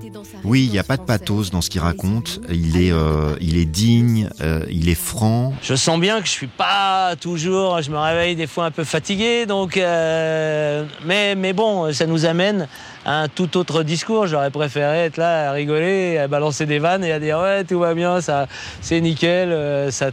Oui, 0.44 0.64
il 0.64 0.70
n'y 0.70 0.78
a 0.78 0.84
pas 0.84 0.96
de 0.96 1.02
pathos 1.02 1.50
dans 1.50 1.60
ce 1.60 1.70
qu'il 1.70 1.80
raconte. 1.80 2.40
Il 2.50 2.76
est, 2.76 2.92
euh, 2.92 3.36
il 3.40 3.56
est 3.56 3.64
digne, 3.64 4.28
euh, 4.40 4.64
il 4.70 4.88
est 4.88 4.94
franc. 4.96 5.54
Je 5.62 5.74
sens 5.74 6.00
bien 6.00 6.20
que 6.20 6.26
je 6.26 6.32
suis 6.32 6.48
pas 6.48 7.14
toujours. 7.20 7.80
Je 7.82 7.90
me 7.90 7.98
réveille 7.98 8.34
des 8.36 8.46
fois 8.46 8.64
un 8.66 8.70
peu 8.70 8.84
fatigué, 8.84 9.46
donc. 9.46 9.76
euh, 9.76 10.84
mais, 11.04 11.34
mais 11.34 11.52
bon, 11.52 11.92
ça 11.92 12.06
nous 12.06 12.24
amène 12.24 12.68
à 13.04 13.22
un 13.22 13.28
tout 13.28 13.56
autre 13.56 13.82
discours. 13.82 14.26
J'aurais 14.26 14.50
préféré 14.50 15.04
être 15.04 15.16
là 15.16 15.50
à 15.50 15.52
rigoler, 15.52 16.18
à 16.18 16.28
balancer 16.28 16.66
des 16.66 16.78
vannes 16.78 17.04
et 17.04 17.12
à 17.12 17.18
dire 17.20 17.38
ouais 17.38 17.64
tout 17.64 17.78
va 17.78 17.94
bien, 17.94 18.20
ça, 18.20 18.48
c'est 18.80 19.00
nickel, 19.00 19.50
euh, 19.52 19.90
ça, 19.90 20.10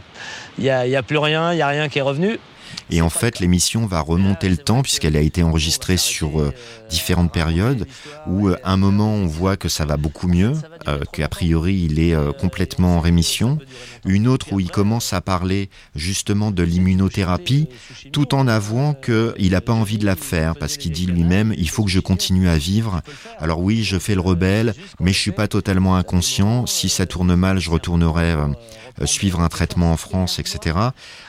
il 0.58 0.64
y 0.64 0.70
a, 0.70 0.86
il 0.86 0.90
y 0.92 0.96
a 0.96 1.02
plus 1.02 1.18
rien, 1.18 1.52
il 1.52 1.58
y 1.58 1.62
a 1.62 1.68
rien 1.68 1.88
qui 1.88 1.98
est 1.98 2.02
revenu. 2.02 2.38
Et 2.92 3.02
en 3.02 3.10
fait, 3.10 3.38
l'émission 3.40 3.86
va 3.86 4.00
remonter 4.00 4.48
le 4.48 4.56
temps 4.56 4.82
puisqu'elle 4.82 5.16
a 5.16 5.20
été 5.20 5.42
enregistrée 5.42 5.96
sur 5.96 6.40
euh, 6.40 6.52
différentes 6.90 7.32
périodes 7.32 7.86
où 8.26 8.48
euh, 8.48 8.56
un 8.64 8.76
moment 8.76 9.14
on 9.14 9.26
voit 9.26 9.56
que 9.56 9.68
ça 9.68 9.86
va 9.86 9.96
beaucoup 9.96 10.28
mieux, 10.28 10.52
euh, 10.88 11.00
qu'a 11.12 11.28
priori 11.28 11.86
il 11.88 11.98
est 11.98 12.14
euh, 12.14 12.32
complètement 12.32 12.96
en 12.96 13.00
rémission, 13.00 13.58
une 14.04 14.28
autre 14.28 14.52
où 14.52 14.60
il 14.60 14.70
commence 14.70 15.12
à 15.12 15.20
parler 15.20 15.70
justement 15.94 16.50
de 16.50 16.62
l'immunothérapie 16.62 17.68
tout 18.12 18.34
en 18.34 18.46
avouant 18.48 18.94
qu'il 18.94 19.52
n'a 19.52 19.60
pas 19.60 19.72
envie 19.72 19.98
de 19.98 20.06
la 20.06 20.16
faire 20.16 20.56
parce 20.56 20.76
qu'il 20.76 20.92
dit 20.92 21.06
lui-même 21.06 21.54
il 21.56 21.70
faut 21.70 21.84
que 21.84 21.90
je 21.90 22.00
continue 22.00 22.48
à 22.48 22.58
vivre. 22.58 23.00
Alors 23.38 23.60
oui, 23.60 23.84
je 23.84 23.98
fais 23.98 24.14
le 24.14 24.20
rebelle, 24.20 24.74
mais 24.98 25.12
je 25.12 25.18
suis 25.18 25.32
pas 25.32 25.48
totalement 25.48 25.96
inconscient. 25.96 26.66
Si 26.66 26.88
ça 26.88 27.06
tourne 27.06 27.34
mal, 27.34 27.60
je 27.60 27.70
retournerai 27.70 28.34
suivre 29.04 29.40
un 29.40 29.48
traitement 29.48 29.92
en 29.92 29.96
France, 29.96 30.38
etc. 30.38 30.76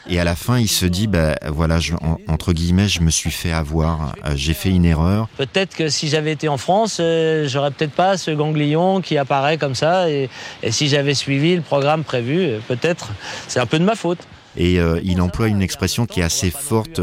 Et 0.09 0.19
à 0.19 0.23
la 0.23 0.35
fin, 0.35 0.59
il 0.59 0.67
se 0.67 0.85
dit, 0.85 1.07
bah, 1.07 1.35
voilà, 1.47 1.79
entre 2.27 2.53
guillemets, 2.53 2.87
je 2.87 3.01
me 3.01 3.09
suis 3.09 3.31
fait 3.31 3.51
avoir, 3.51 4.15
j'ai 4.35 4.53
fait 4.53 4.69
une 4.69 4.85
erreur. 4.85 5.29
Peut-être 5.51 5.75
que 5.75 5.89
si 5.89 6.07
j'avais 6.07 6.31
été 6.31 6.47
en 6.47 6.57
France, 6.57 6.97
euh, 7.01 7.45
j'aurais 7.47 7.71
peut-être 7.71 7.91
pas 7.91 8.17
ce 8.17 8.31
ganglion 8.31 9.01
qui 9.01 9.17
apparaît 9.17 9.57
comme 9.57 9.75
ça. 9.75 10.09
Et, 10.09 10.29
si 10.69 10.87
j'avais 10.87 11.13
suivi 11.13 11.55
le 11.55 11.61
programme 11.61 12.03
prévu, 12.03 12.39
euh, 12.41 12.59
peut-être, 12.67 13.09
c'est 13.47 13.59
un 13.59 13.65
peu 13.65 13.77
de 13.77 13.83
ma 13.83 13.95
faute. 13.95 14.19
Et 14.55 14.79
euh, 14.79 14.99
il 15.03 15.21
emploie 15.21 15.47
une 15.47 15.61
expression 15.61 16.05
qui 16.05 16.21
est 16.21 16.23
assez 16.23 16.51
forte. 16.51 17.01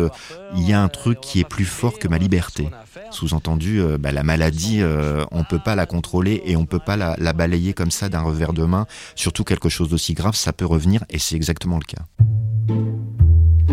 il 0.54 0.68
y 0.68 0.72
a 0.72 0.80
un 0.80 0.88
truc 0.88 1.20
qui 1.20 1.40
est 1.40 1.48
plus 1.48 1.64
fort 1.64 1.98
que 1.98 2.08
ma 2.08 2.18
liberté. 2.18 2.68
Sous-entendu, 3.10 3.82
bah, 3.98 4.12
la 4.12 4.22
maladie, 4.22 4.82
on 5.30 5.44
peut 5.44 5.58
pas 5.58 5.74
la 5.74 5.86
contrôler 5.86 6.42
et 6.44 6.56
on 6.56 6.66
peut 6.66 6.78
pas 6.78 6.96
la 6.96 7.32
balayer 7.32 7.72
comme 7.72 7.90
ça 7.90 8.10
d'un 8.10 8.20
revers 8.20 8.52
de 8.52 8.64
main. 8.64 8.86
Surtout 9.14 9.44
quelque 9.44 9.70
chose 9.70 9.88
d'aussi 9.88 10.12
grave, 10.12 10.34
ça 10.34 10.52
peut 10.52 10.66
revenir 10.66 11.04
et 11.08 11.18
c'est 11.18 11.36
exactement 11.36 11.78
le 11.78 11.84
cas. 11.84 12.04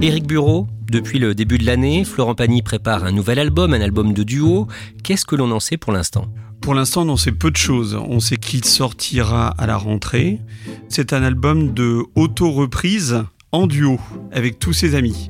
Éric 0.02 0.28
Bureau, 0.28 0.68
depuis 0.92 1.20
le 1.20 1.34
début 1.34 1.58
de 1.58 1.66
l'année, 1.66 2.04
Florent 2.04 2.36
Pagny 2.36 2.62
prépare 2.62 3.06
un 3.06 3.12
nouvel 3.12 3.40
album, 3.40 3.74
un 3.74 3.82
album 3.82 4.14
de 4.14 4.24
duo. 4.24 4.68
Qu'est-ce 5.04 5.26
que 5.26 5.36
l'on 5.36 5.52
en 5.52 5.60
sait 5.60 5.78
pour 5.78 5.94
l'instant? 5.94 6.28
Pour 6.62 6.74
l'instant, 6.74 7.04
on 7.04 7.10
en 7.10 7.18
sait 7.18 7.32
peu 7.32 7.50
de 7.50 7.58
choses. 7.58 7.96
On 7.96 8.20
sait 8.20 8.38
qu'il 8.38 8.66
sortira 8.66 9.48
à 9.48 9.66
la 9.66 9.78
rentrée. 9.78 10.42
C'est 10.90 11.14
un 11.14 11.24
album 11.24 11.74
de 11.74 12.04
auto-reprise 12.16 13.24
duo 13.64 14.00
avec 14.32 14.60
tous 14.60 14.74
ses 14.74 14.96
amis. 14.96 15.30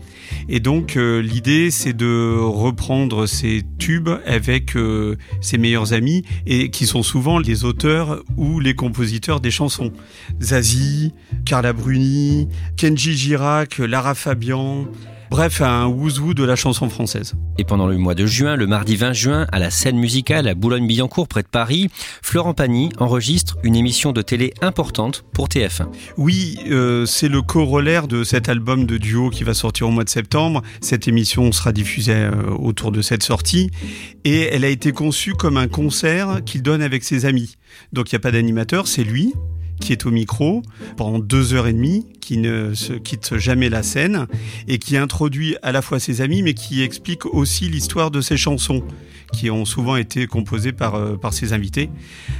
Et 0.49 0.59
donc 0.59 0.97
euh, 0.97 1.21
l'idée 1.21 1.71
c'est 1.71 1.93
de 1.93 2.37
reprendre 2.39 3.25
ces 3.27 3.61
tubes 3.77 4.09
avec 4.25 4.75
euh, 4.75 5.17
ses 5.41 5.57
meilleurs 5.57 5.93
amis 5.93 6.23
et 6.45 6.69
qui 6.69 6.85
sont 6.87 7.03
souvent 7.03 7.39
les 7.39 7.63
auteurs 7.63 8.23
ou 8.37 8.59
les 8.59 8.73
compositeurs 8.73 9.39
des 9.39 9.51
chansons. 9.51 9.91
Zazie, 10.41 11.13
Carla 11.45 11.73
Bruni, 11.73 12.47
Kenji 12.77 13.15
Girac, 13.15 13.77
Lara 13.77 14.15
Fabian, 14.15 14.87
Bref, 15.35 15.59
un 15.59 15.87
wouzou 15.87 16.33
de 16.33 16.45
la 16.45 16.55
chanson 16.55 16.89
française. 16.89 17.33
Et 17.57 17.65
pendant 17.65 17.87
le 17.87 17.97
mois 17.97 18.15
de 18.15 18.25
juin, 18.25 18.55
le 18.55 18.67
mardi 18.67 18.95
20 18.95 19.11
juin, 19.11 19.47
à 19.51 19.59
la 19.59 19.69
scène 19.69 19.97
musicale 19.97 20.47
à 20.47 20.55
Boulogne-Billancourt, 20.55 21.27
près 21.27 21.43
de 21.43 21.49
Paris, 21.49 21.89
Florent 22.21 22.53
Pagny 22.53 22.87
enregistre 22.99 23.57
une 23.61 23.75
émission 23.75 24.13
de 24.13 24.21
télé 24.21 24.53
importante 24.61 25.25
pour 25.33 25.49
TF1. 25.49 25.87
Oui, 26.15 26.57
euh, 26.71 27.05
c'est 27.05 27.27
le 27.27 27.41
corollaire 27.41 28.07
de 28.07 28.23
cet 28.23 28.47
album 28.47 28.85
de 28.85 28.95
duo 28.95 29.29
qui 29.29 29.43
va 29.43 29.53
sortir 29.53 29.89
au 29.89 29.91
mois 29.91 30.05
de 30.05 30.09
septembre. 30.09 30.61
Cette 30.79 31.09
émission 31.09 31.51
sera 31.51 31.73
diffusée 31.73 32.13
euh, 32.13 32.51
autour 32.57 32.93
de 32.93 33.01
cette 33.01 33.21
sortie 33.21 33.71
et 34.23 34.43
elle 34.43 34.63
a 34.63 34.69
été 34.69 34.93
conçue 34.93 35.33
comme 35.33 35.57
un 35.57 35.67
concert 35.67 36.45
qu'il 36.45 36.61
donne 36.61 36.81
avec 36.81 37.03
ses 37.03 37.25
amis. 37.25 37.57
Donc 37.91 38.09
il 38.09 38.15
n'y 38.15 38.19
a 38.19 38.21
pas 38.21 38.31
d'animateur, 38.31 38.87
c'est 38.87 39.03
lui 39.03 39.33
qui 39.79 39.91
est 39.91 40.05
au 40.05 40.11
micro 40.11 40.61
pendant 40.97 41.19
deux 41.19 41.53
heures 41.53 41.67
et 41.67 41.73
demie, 41.73 42.07
qui 42.21 42.37
ne 42.37 42.73
se 42.73 42.93
quitte 42.93 43.37
jamais 43.37 43.69
la 43.69 43.83
scène 43.83 44.27
et 44.67 44.79
qui 44.79 44.97
introduit 44.97 45.55
à 45.61 45.71
la 45.71 45.81
fois 45.81 45.99
ses 45.99 46.21
amis, 46.21 46.41
mais 46.41 46.53
qui 46.53 46.81
explique 46.81 47.25
aussi 47.25 47.69
l'histoire 47.69 48.11
de 48.11 48.21
ses 48.21 48.37
chansons, 48.37 48.83
qui 49.31 49.49
ont 49.49 49.65
souvent 49.65 49.95
été 49.95 50.27
composées 50.27 50.71
par, 50.71 50.95
euh, 50.95 51.17
par 51.17 51.33
ses 51.33 51.53
invités. 51.53 51.89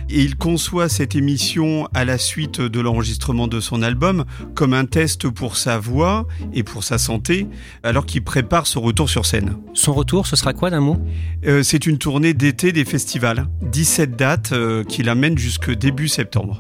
Et 0.10 0.22
il 0.22 0.36
conçoit 0.36 0.90
cette 0.90 1.16
émission 1.16 1.88
à 1.94 2.06
la 2.06 2.18
suite 2.18 2.62
de 2.62 2.80
l'enregistrement 2.80 3.48
de 3.48 3.60
son 3.60 3.82
album 3.82 4.26
comme 4.54 4.74
un 4.74 4.86
test 4.86 5.30
pour 5.30 5.58
sa 5.58 5.78
voix 5.78 6.28
et 6.54 6.64
pour 6.64 6.84
sa 6.84 6.98
santé, 6.98 7.48
alors 7.84 8.06
qu'il 8.06 8.24
prépare 8.24 8.68
son 8.68 8.82
retour 8.82 9.10
sur 9.10 9.26
scène. 9.26 9.58
Son 9.74 9.94
retour, 9.94 10.28
ce 10.28 10.36
sera 10.36 10.54
quoi 10.54 10.70
d'un 10.70 10.82
mot? 10.82 10.98
Euh, 11.46 11.64
C'est 11.64 11.86
une 11.86 11.98
tournée 11.98 12.34
d'été 12.34 12.72
des 12.72 12.86
festivals, 12.86 13.48
17 13.72 14.16
dates 14.16 14.52
euh, 14.52 14.84
qui 14.84 15.04
l'amènent 15.04 15.38
jusque 15.38 15.72
début 15.72 16.08
septembre. 16.08 16.60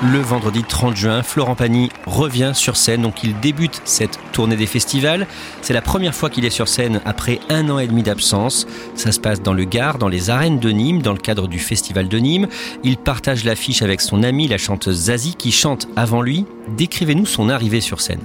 Le 0.00 0.20
vendredi 0.20 0.62
30 0.62 0.94
juin, 0.94 1.22
Florent 1.24 1.56
Pagny 1.56 1.90
revient 2.06 2.52
sur 2.54 2.76
scène, 2.76 3.02
donc 3.02 3.24
il 3.24 3.40
débute 3.40 3.82
cette 3.84 4.16
tournée 4.30 4.54
des 4.54 4.66
festivals. 4.66 5.26
C'est 5.60 5.74
la 5.74 5.82
première 5.82 6.14
fois 6.14 6.30
qu'il 6.30 6.44
est 6.44 6.50
sur 6.50 6.68
scène 6.68 7.00
après 7.04 7.40
un 7.48 7.68
an 7.68 7.80
et 7.80 7.88
demi 7.88 8.04
d'absence. 8.04 8.68
Ça 8.94 9.10
se 9.10 9.18
passe 9.18 9.42
dans 9.42 9.52
le 9.52 9.64
Gard, 9.64 9.98
dans 9.98 10.06
les 10.06 10.30
arènes 10.30 10.60
de 10.60 10.70
Nîmes, 10.70 11.02
dans 11.02 11.14
le 11.14 11.18
cadre 11.18 11.48
du 11.48 11.58
festival 11.58 12.06
de 12.06 12.16
Nîmes. 12.16 12.46
Il 12.84 12.96
partage 12.96 13.42
l'affiche 13.42 13.82
avec 13.82 14.00
son 14.00 14.22
amie, 14.22 14.46
la 14.46 14.56
chanteuse 14.56 15.06
Zazie, 15.06 15.34
qui 15.34 15.50
chante 15.50 15.88
avant 15.96 16.22
lui. 16.22 16.46
Décrivez-nous 16.76 17.26
son 17.26 17.48
arrivée 17.48 17.80
sur 17.80 18.00
scène. 18.00 18.20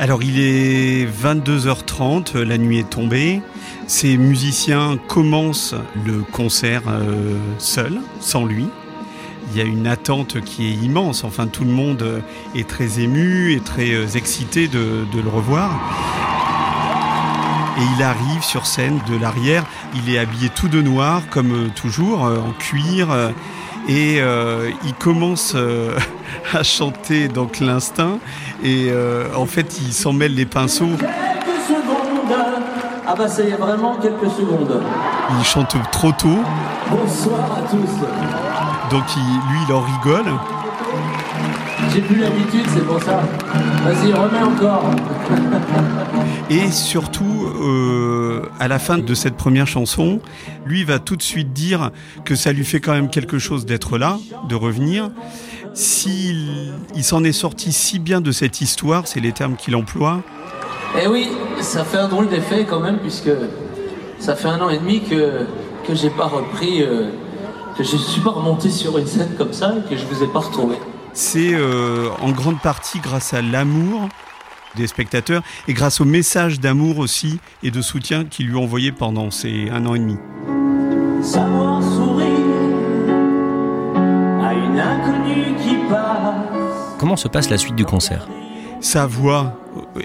Alors 0.00 0.24
il 0.24 0.40
est 0.40 1.06
22h30, 1.06 2.40
la 2.40 2.58
nuit 2.58 2.80
est 2.80 2.90
tombée. 2.90 3.40
Ces 3.86 4.16
musiciens 4.16 4.98
commencent 5.06 5.76
le 6.04 6.22
concert 6.32 6.82
euh, 6.88 7.36
seul, 7.58 8.00
sans 8.18 8.44
lui. 8.44 8.66
Il 9.54 9.58
y 9.58 9.60
a 9.60 9.64
une 9.64 9.86
attente 9.86 10.40
qui 10.40 10.66
est 10.66 10.74
immense. 10.84 11.22
Enfin, 11.22 11.46
tout 11.46 11.62
le 11.62 11.70
monde 11.70 12.22
est 12.56 12.68
très 12.68 12.98
ému 12.98 13.52
et 13.52 13.60
très 13.60 13.92
euh, 13.92 14.08
excité 14.08 14.66
de, 14.66 15.04
de 15.12 15.20
le 15.20 15.28
revoir. 15.28 15.70
Et 17.78 17.82
il 17.96 18.02
arrive 18.02 18.42
sur 18.42 18.66
scène 18.66 18.98
de 19.08 19.16
l'arrière. 19.16 19.64
Il 19.94 20.12
est 20.12 20.18
habillé 20.18 20.48
tout 20.48 20.66
de 20.66 20.82
noir, 20.82 21.22
comme 21.30 21.52
euh, 21.52 21.68
toujours, 21.74 22.26
euh, 22.26 22.38
en 22.38 22.50
cuir. 22.52 23.08
Et 23.88 24.16
euh, 24.18 24.70
il 24.84 24.94
commence 24.94 25.52
euh, 25.54 25.96
à 26.52 26.62
chanter 26.62 27.28
donc 27.28 27.60
l'instinct. 27.60 28.18
Et 28.62 28.88
euh, 28.90 29.26
en 29.36 29.46
fait, 29.46 29.78
il 29.80 29.92
s'en 29.92 30.12
mêle 30.12 30.34
les 30.34 30.46
pinceaux. 30.46 30.96
Quelques 30.98 31.60
secondes. 31.68 32.34
Ah 33.06 33.14
bah 33.16 33.28
c'est 33.28 33.50
vraiment 33.50 33.96
quelques 33.96 34.30
secondes. 34.30 34.82
Il 35.38 35.44
chante 35.44 35.76
trop 35.92 36.12
tôt. 36.12 36.40
Bonsoir 36.90 37.58
à 37.58 37.70
tous. 37.70 38.43
Donc 38.90 39.04
il- 39.16 39.52
lui, 39.52 39.58
il 39.68 39.72
en 39.72 39.80
rigole. 39.80 40.26
J'ai 41.92 42.00
plus 42.00 42.16
l'habitude, 42.20 42.64
c'est 42.72 42.84
pour 42.86 43.00
ça. 43.02 43.20
Vas-y, 43.84 44.12
remets 44.12 44.42
encore. 44.42 44.84
Et 46.50 46.70
surtout, 46.70 47.46
euh, 47.62 48.42
à 48.60 48.68
la 48.68 48.78
fin 48.78 48.98
de 48.98 49.14
cette 49.14 49.36
première 49.36 49.66
chanson, 49.66 50.20
lui 50.66 50.84
va 50.84 50.98
tout 50.98 51.16
de 51.16 51.22
suite 51.22 51.52
dire 51.52 51.90
que 52.24 52.34
ça 52.34 52.52
lui 52.52 52.64
fait 52.64 52.80
quand 52.80 52.92
même 52.92 53.08
quelque 53.10 53.38
chose 53.38 53.64
d'être 53.66 53.98
là, 53.98 54.18
de 54.48 54.54
revenir. 54.54 55.10
S'il 55.72 56.72
il 56.94 57.02
s'en 57.04 57.24
est 57.24 57.32
sorti 57.32 57.72
si 57.72 57.98
bien 57.98 58.20
de 58.20 58.30
cette 58.32 58.60
histoire, 58.60 59.06
c'est 59.06 59.20
les 59.20 59.32
termes 59.32 59.56
qu'il 59.56 59.74
emploie, 59.74 60.22
Eh 61.02 61.08
oui, 61.08 61.28
ça 61.60 61.84
fait 61.84 61.98
un 61.98 62.08
drôle 62.08 62.28
d'effet 62.28 62.64
quand 62.68 62.78
même, 62.80 62.98
puisque 62.98 63.30
ça 64.20 64.36
fait 64.36 64.48
un 64.48 64.60
an 64.60 64.68
et 64.70 64.78
demi 64.78 65.00
que, 65.02 65.46
que 65.86 65.94
j'ai 65.94 66.10
pas 66.10 66.26
repris, 66.26 66.82
euh, 66.82 67.08
que 67.76 67.84
je 67.84 67.96
suis 67.96 68.20
pas 68.20 68.30
remonté 68.30 68.70
sur 68.70 68.96
une 68.98 69.06
scène 69.06 69.34
comme 69.36 69.52
ça 69.52 69.74
et 69.76 69.88
que 69.88 69.96
je 69.96 70.04
vous 70.06 70.22
ai 70.22 70.26
pas 70.28 70.40
retrouvé. 70.40 70.76
c'est 71.12 71.54
euh, 71.54 72.08
en 72.20 72.30
grande 72.30 72.60
partie 72.60 73.00
grâce 73.00 73.34
à 73.34 73.42
l'amour 73.42 74.08
des 74.76 74.86
spectateurs 74.86 75.42
et 75.68 75.72
grâce 75.72 76.00
au 76.00 76.04
message 76.04 76.60
d'amour 76.60 76.98
aussi 76.98 77.38
et 77.62 77.70
de 77.70 77.80
soutien 77.80 78.24
qu'il 78.24 78.48
lui 78.48 78.56
a 78.56 78.60
envoyé 78.60 78.92
pendant 78.92 79.30
ces 79.30 79.68
un 79.70 79.86
an 79.86 79.94
et 79.94 80.00
demi. 80.00 80.16
Savoir 81.22 81.82
sourire 81.82 82.26
à 84.42 84.52
une 84.52 84.78
inconnue 84.78 85.54
qui 85.62 85.76
passe. 85.88 86.96
Comment 86.98 87.16
se 87.16 87.28
passe 87.28 87.50
la 87.50 87.58
suite 87.58 87.76
du 87.76 87.84
concert? 87.84 88.26
Sa 88.80 89.06
voix 89.06 89.58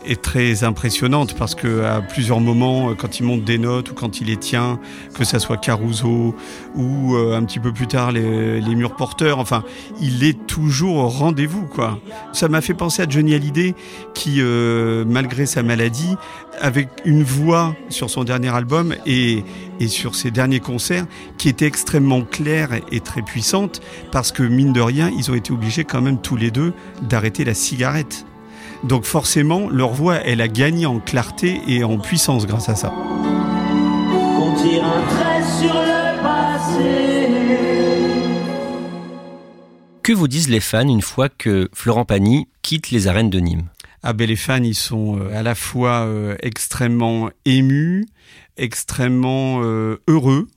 est 0.06 0.22
très 0.22 0.64
impressionnante 0.64 1.36
parce 1.36 1.56
que 1.56 1.84
à 1.84 2.02
plusieurs 2.02 2.40
moments, 2.40 2.94
quand 2.96 3.20
il 3.20 3.24
monte 3.24 3.44
des 3.44 3.58
notes 3.58 3.92
ou 3.92 3.94
quand 3.94 4.22
il 4.22 4.28
les 4.28 4.38
tient, 4.38 4.80
que 5.14 5.24
ça 5.24 5.40
soit 5.40 5.58
Caruso 5.58 6.36
ou 6.76 7.16
euh, 7.16 7.36
un 7.36 7.44
petit 7.44 7.60
peu 7.60 7.72
plus 7.72 7.88
tard 7.88 8.12
les, 8.12 8.62
les 8.62 8.76
murs 8.76 8.96
porteurs, 8.96 9.40
enfin, 9.40 9.64
il 10.02 10.24
est 10.24 10.46
toujours 10.48 10.98
au 10.98 11.08
rendez-vous, 11.08 11.66
quoi. 11.66 12.00
Ça 12.34 12.48
m'a 12.48 12.62
fait 12.62 12.74
penser 12.74 13.02
à 13.02 13.10
Johnny 13.10 13.34
Hallyday 13.34 13.76
qui, 14.14 14.38
euh, 14.40 15.06
malgré 15.08 15.46
sa 15.46 15.64
maladie, 15.64 16.16
avec 16.60 16.90
une 17.06 17.24
voix 17.24 17.76
sur 17.90 18.10
son 18.10 18.24
dernier 18.24 18.50
album 18.50 18.96
et, 19.06 19.44
et 19.80 19.88
sur 19.88 20.16
ses 20.16 20.32
derniers 20.32 20.60
concerts 20.60 21.06
qui 21.38 21.50
était 21.50 21.66
extrêmement 21.66 22.22
claire 22.22 22.70
et 22.92 23.00
très 23.00 23.22
puissante 23.22 23.82
parce 24.12 24.32
que 24.32 24.44
mine 24.44 24.74
de 24.74 24.82
rien, 24.82 25.12
ils 25.18 25.32
ont 25.32 25.36
été 25.36 25.54
obligés 25.54 25.84
quand 25.84 26.02
même 26.02 26.20
tous 26.20 26.36
les 26.36 26.52
deux 26.52 26.74
d'arrêter 27.02 27.46
la 27.46 27.54
cigarette. 27.54 28.26
Donc 28.84 29.04
forcément, 29.04 29.70
leur 29.70 29.92
voix, 29.92 30.16
elle 30.26 30.42
a 30.42 30.48
gagné 30.48 30.86
en 30.86 31.00
clarté 31.00 31.62
et 31.68 31.84
en 31.84 31.98
puissance 31.98 32.48
grâce 32.48 32.70
à 32.70 32.76
ça. 32.76 32.90
Qu'on 32.90 34.56
tire 34.56 34.86
un 34.86 35.02
trait 35.08 35.44
sur 35.60 35.74
le 35.74 36.24
passé. 36.24 37.30
Que 40.02 40.14
vous 40.14 40.28
disent 40.28 40.50
les 40.50 40.62
fans 40.62 40.88
une 40.88 41.02
fois 41.02 41.30
que 41.30 41.70
Florent 41.74 42.06
Pagny 42.06 42.48
quitte 42.62 42.90
les 42.90 43.08
arènes 43.08 43.30
de 43.30 43.40
Nîmes? 43.40 43.68
Ah 44.02 44.14
ben 44.14 44.28
les 44.28 44.38
fans, 44.38 44.64
ils 44.64 44.76
sont 44.76 45.20
euh, 45.20 45.38
à 45.38 45.44
la 45.44 45.56
fois 45.56 46.06
euh, 46.06 46.36
extrêmement 46.42 47.30
émus, 47.44 48.08
extrêmement 48.56 49.62
euh, 49.62 50.02
heureux. 50.08 50.48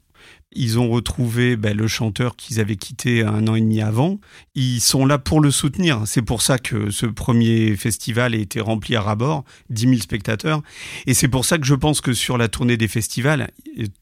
Ils 0.54 0.78
ont 0.78 0.88
retrouvé 0.88 1.56
ben, 1.56 1.76
le 1.76 1.86
chanteur 1.86 2.36
qu'ils 2.36 2.60
avaient 2.60 2.76
quitté 2.76 3.22
un 3.22 3.46
an 3.48 3.54
et 3.54 3.60
demi 3.60 3.80
avant. 3.80 4.18
Ils 4.54 4.80
sont 4.80 5.06
là 5.06 5.18
pour 5.18 5.40
le 5.40 5.50
soutenir. 5.50 6.02
C'est 6.06 6.22
pour 6.22 6.42
ça 6.42 6.58
que 6.58 6.90
ce 6.90 7.06
premier 7.06 7.76
festival 7.76 8.34
a 8.34 8.36
été 8.36 8.60
rempli 8.60 8.96
à 8.96 9.00
ras-bord, 9.00 9.44
10 9.70 9.82
000 9.82 9.94
spectateurs. 10.00 10.62
Et 11.06 11.14
c'est 11.14 11.28
pour 11.28 11.44
ça 11.44 11.58
que 11.58 11.66
je 11.66 11.74
pense 11.74 12.00
que 12.00 12.12
sur 12.12 12.38
la 12.38 12.48
tournée 12.48 12.76
des 12.76 12.88
festivals, 12.88 13.50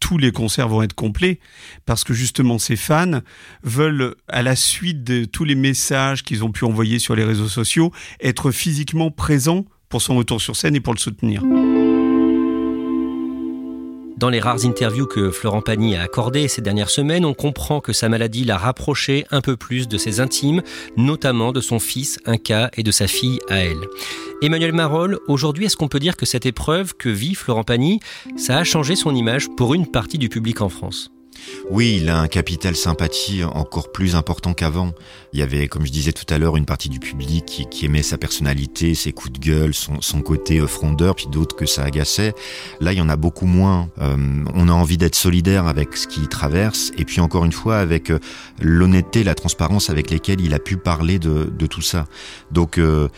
tous 0.00 0.18
les 0.18 0.32
concerts 0.32 0.68
vont 0.68 0.82
être 0.82 0.94
complets, 0.94 1.38
parce 1.86 2.04
que 2.04 2.14
justement 2.14 2.58
ces 2.58 2.76
fans 2.76 3.20
veulent, 3.62 4.14
à 4.28 4.42
la 4.42 4.56
suite 4.56 5.04
de 5.04 5.24
tous 5.24 5.44
les 5.44 5.54
messages 5.54 6.22
qu'ils 6.22 6.44
ont 6.44 6.52
pu 6.52 6.64
envoyer 6.64 6.98
sur 6.98 7.14
les 7.14 7.24
réseaux 7.24 7.48
sociaux, 7.48 7.92
être 8.20 8.50
physiquement 8.50 9.10
présents 9.10 9.64
pour 9.88 10.02
son 10.02 10.16
retour 10.16 10.40
sur 10.40 10.56
scène 10.56 10.76
et 10.76 10.80
pour 10.80 10.94
le 10.94 10.98
soutenir. 10.98 11.42
Dans 14.20 14.28
les 14.28 14.38
rares 14.38 14.66
interviews 14.66 15.06
que 15.06 15.30
Florent 15.30 15.62
Pagny 15.62 15.96
a 15.96 16.02
accordées 16.02 16.46
ces 16.46 16.61
dernières 16.61 16.90
semaines, 16.90 17.24
on 17.24 17.33
comprend 17.33 17.80
que 17.80 17.94
sa 17.94 18.11
maladie 18.11 18.44
l'a 18.44 18.59
rapproché 18.59 19.24
un 19.30 19.40
peu 19.40 19.56
plus 19.56 19.88
de 19.88 19.96
ses 19.96 20.20
intimes, 20.20 20.61
notamment 20.98 21.52
de 21.52 21.62
son 21.62 21.78
fils 21.78 22.18
Inca 22.26 22.70
et 22.76 22.83
de 22.83 22.90
sa 22.90 23.06
fille 23.06 23.38
Aël. 23.48 23.78
Emmanuel 24.42 24.74
Marolles, 24.74 25.18
aujourd'hui, 25.26 25.64
est-ce 25.64 25.78
qu'on 25.78 25.88
peut 25.88 26.00
dire 26.00 26.18
que 26.18 26.26
cette 26.26 26.44
épreuve 26.44 26.94
que 26.94 27.09
vit 27.09 27.35
Florent 27.35 27.64
Pagny, 27.64 27.98
ça 28.37 28.59
a 28.59 28.64
changé 28.64 28.94
son 28.94 29.14
image 29.14 29.48
pour 29.56 29.72
une 29.72 29.90
partie 29.90 30.18
du 30.18 30.28
public 30.28 30.61
en 30.61 30.68
France? 30.68 31.11
Oui, 31.70 31.98
il 32.00 32.09
a 32.09 32.18
un 32.18 32.29
capital 32.29 32.76
sympathie 32.76 33.44
encore 33.44 33.92
plus 33.92 34.16
important 34.16 34.55
qu'avant. 34.55 34.92
Il 35.33 35.38
y 35.38 35.42
avait, 35.42 35.68
comme 35.68 35.87
je 35.87 35.92
disais 35.92 36.12
tout 36.12 36.24
à 36.33 36.38
l'heure, 36.38 36.57
une 36.57 36.66
partie 36.66 36.88
du 36.88 36.98
public 36.98 37.44
qui, 37.46 37.66
qui 37.66 37.87
aimait 37.87 38.03
sa 38.03 38.18
personnalité, 38.18 38.94
ses 38.94 39.12
coups 39.12 39.33
de 39.33 39.38
gueule, 39.38 39.74
son, 39.74 40.00
son 40.00 40.20
côté 40.22 40.59
euh, 40.59 40.66
frondeur, 40.66 41.14
puis 41.14 41.26
d'autres 41.31 41.55
que 41.55 41.66
ça 41.66 41.85
agaçait. 41.85 42.35
Là, 42.81 42.92
il 42.92 42.98
y 42.98 43.00
en 43.00 43.09
a 43.09 43.16
beaucoup 43.16 43.46
moins. 43.46 43.88
Euh, 44.00 44.16
on 44.55 44.68
a 44.68 44.72
envie 44.72 44.98
d'être 44.98 45.14
solidaire 45.14 45.66
avec 45.66 45.96
ce 45.96 46.07
qu'il 46.07 46.29
traverse, 46.29 46.92
et 46.98 47.05
puis 47.05 47.20
encore 47.20 47.44
une 47.44 47.53
fois, 47.53 47.79
avec 47.79 48.11
euh, 48.11 48.18
l'honnêteté, 48.61 49.22
la 49.22 49.35
transparence 49.35 49.90
avec 49.90 50.11
lesquelles 50.11 50.40
il 50.40 50.55
a 50.55 50.59
pu 50.59 50.76
parler 50.76 51.18
de, 51.18 51.50
de 51.57 51.66
tout 51.66 51.83
ça. 51.83 52.07
Donc, 52.50 52.79
euh, 52.79 53.09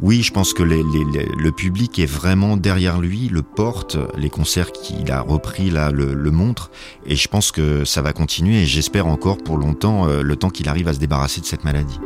oui, 0.00 0.22
je 0.22 0.32
pense 0.32 0.52
que 0.52 0.62
le 0.62 1.50
public 1.50 1.98
est 1.98 2.06
vraiment 2.06 2.56
derrière 2.56 3.00
lui, 3.00 3.28
le 3.28 3.42
porte, 3.42 3.96
les 4.16 4.28
concerts 4.28 4.72
qu'il 4.72 5.10
a 5.10 5.20
repris 5.20 5.70
là 5.70 5.90
le, 5.90 6.12
le 6.12 6.30
montrent, 6.30 6.70
et 7.06 7.16
je 7.16 7.28
pense 7.28 7.50
que 7.50 7.84
ça 7.84 8.02
va 8.02 8.12
continuer, 8.12 8.62
et 8.62 8.66
j'espère 8.66 9.06
encore 9.06 9.38
pour 9.38 9.56
longtemps, 9.56 10.06
euh, 10.06 10.22
le 10.22 10.36
temps 10.36 10.50
qu'il 10.50 10.68
arrive 10.68 10.88
à 10.88 10.92
se 10.92 10.98
débarrasser 10.98 11.40
de 11.40 11.46
cette 11.46 11.64
maladie. 11.64 11.98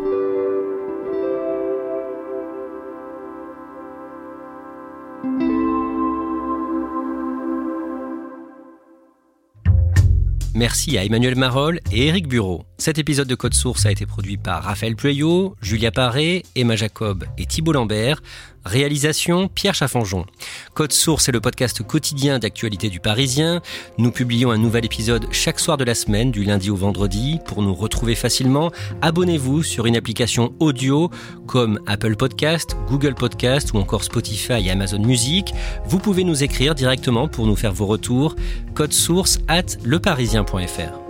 Merci 10.61 10.99
à 10.99 11.05
Emmanuel 11.07 11.37
Marol 11.37 11.81
et 11.91 12.09
Éric 12.09 12.29
Bureau. 12.29 12.67
Cet 12.77 12.99
épisode 12.99 13.27
de 13.27 13.35
Code 13.35 13.55
Source 13.55 13.87
a 13.87 13.91
été 13.91 14.05
produit 14.05 14.37
par 14.37 14.63
Raphaël 14.63 14.95
Pueyo, 14.95 15.57
Julia 15.63 15.91
Paré, 15.91 16.45
Emma 16.55 16.77
Jacob 16.77 17.25
et 17.39 17.47
Thibault 17.47 17.73
Lambert. 17.73 18.21
Réalisation 18.65 19.49
Pierre 19.49 19.75
Chaffanjon. 19.75 20.27
Code 20.75 20.93
Source 20.93 21.29
est 21.29 21.33
le 21.33 21.41
podcast 21.41 21.83
quotidien 21.83 22.39
d'actualité 22.39 22.89
du 22.89 23.01
Parisien. 23.01 23.63
Nous 23.99 24.11
publions 24.11 24.51
un 24.51 24.59
nouvel 24.59 24.85
épisode 24.85 25.27
chaque 25.33 25.61
soir 25.61 25.77
de 25.77 25.85
la 25.85 25.95
semaine, 25.95 26.31
du 26.31 26.45
lundi 26.45 26.71
au 26.71 26.77
vendredi. 26.77 27.39
Pour 27.47 27.63
nous 27.63 27.75
retrouver 27.75 28.15
facilement, 28.15 28.71
abonnez-vous 29.03 29.63
sur 29.63 29.87
une 29.87 29.97
application 29.97 30.55
audio 30.61 31.11
comme 31.47 31.81
Apple 31.87 32.17
Podcast, 32.17 32.77
Google 32.89 33.15
Podcast 33.15 33.73
ou 33.73 33.79
encore 33.79 34.05
Spotify 34.05 34.67
et 34.67 34.71
Amazon 34.71 35.01
Music. 35.01 35.53
Vous 35.87 35.99
pouvez 35.99 36.25
nous 36.25 36.45
écrire 36.45 36.75
directement 36.75 37.29
pour 37.29 37.47
nous 37.47 37.57
faire 37.57 37.73
vos 37.73 37.87
retours. 37.87 38.37
Code 38.75 38.93
Source 38.93 39.39
at 39.49 39.77
leparisien.fr. 39.85 41.10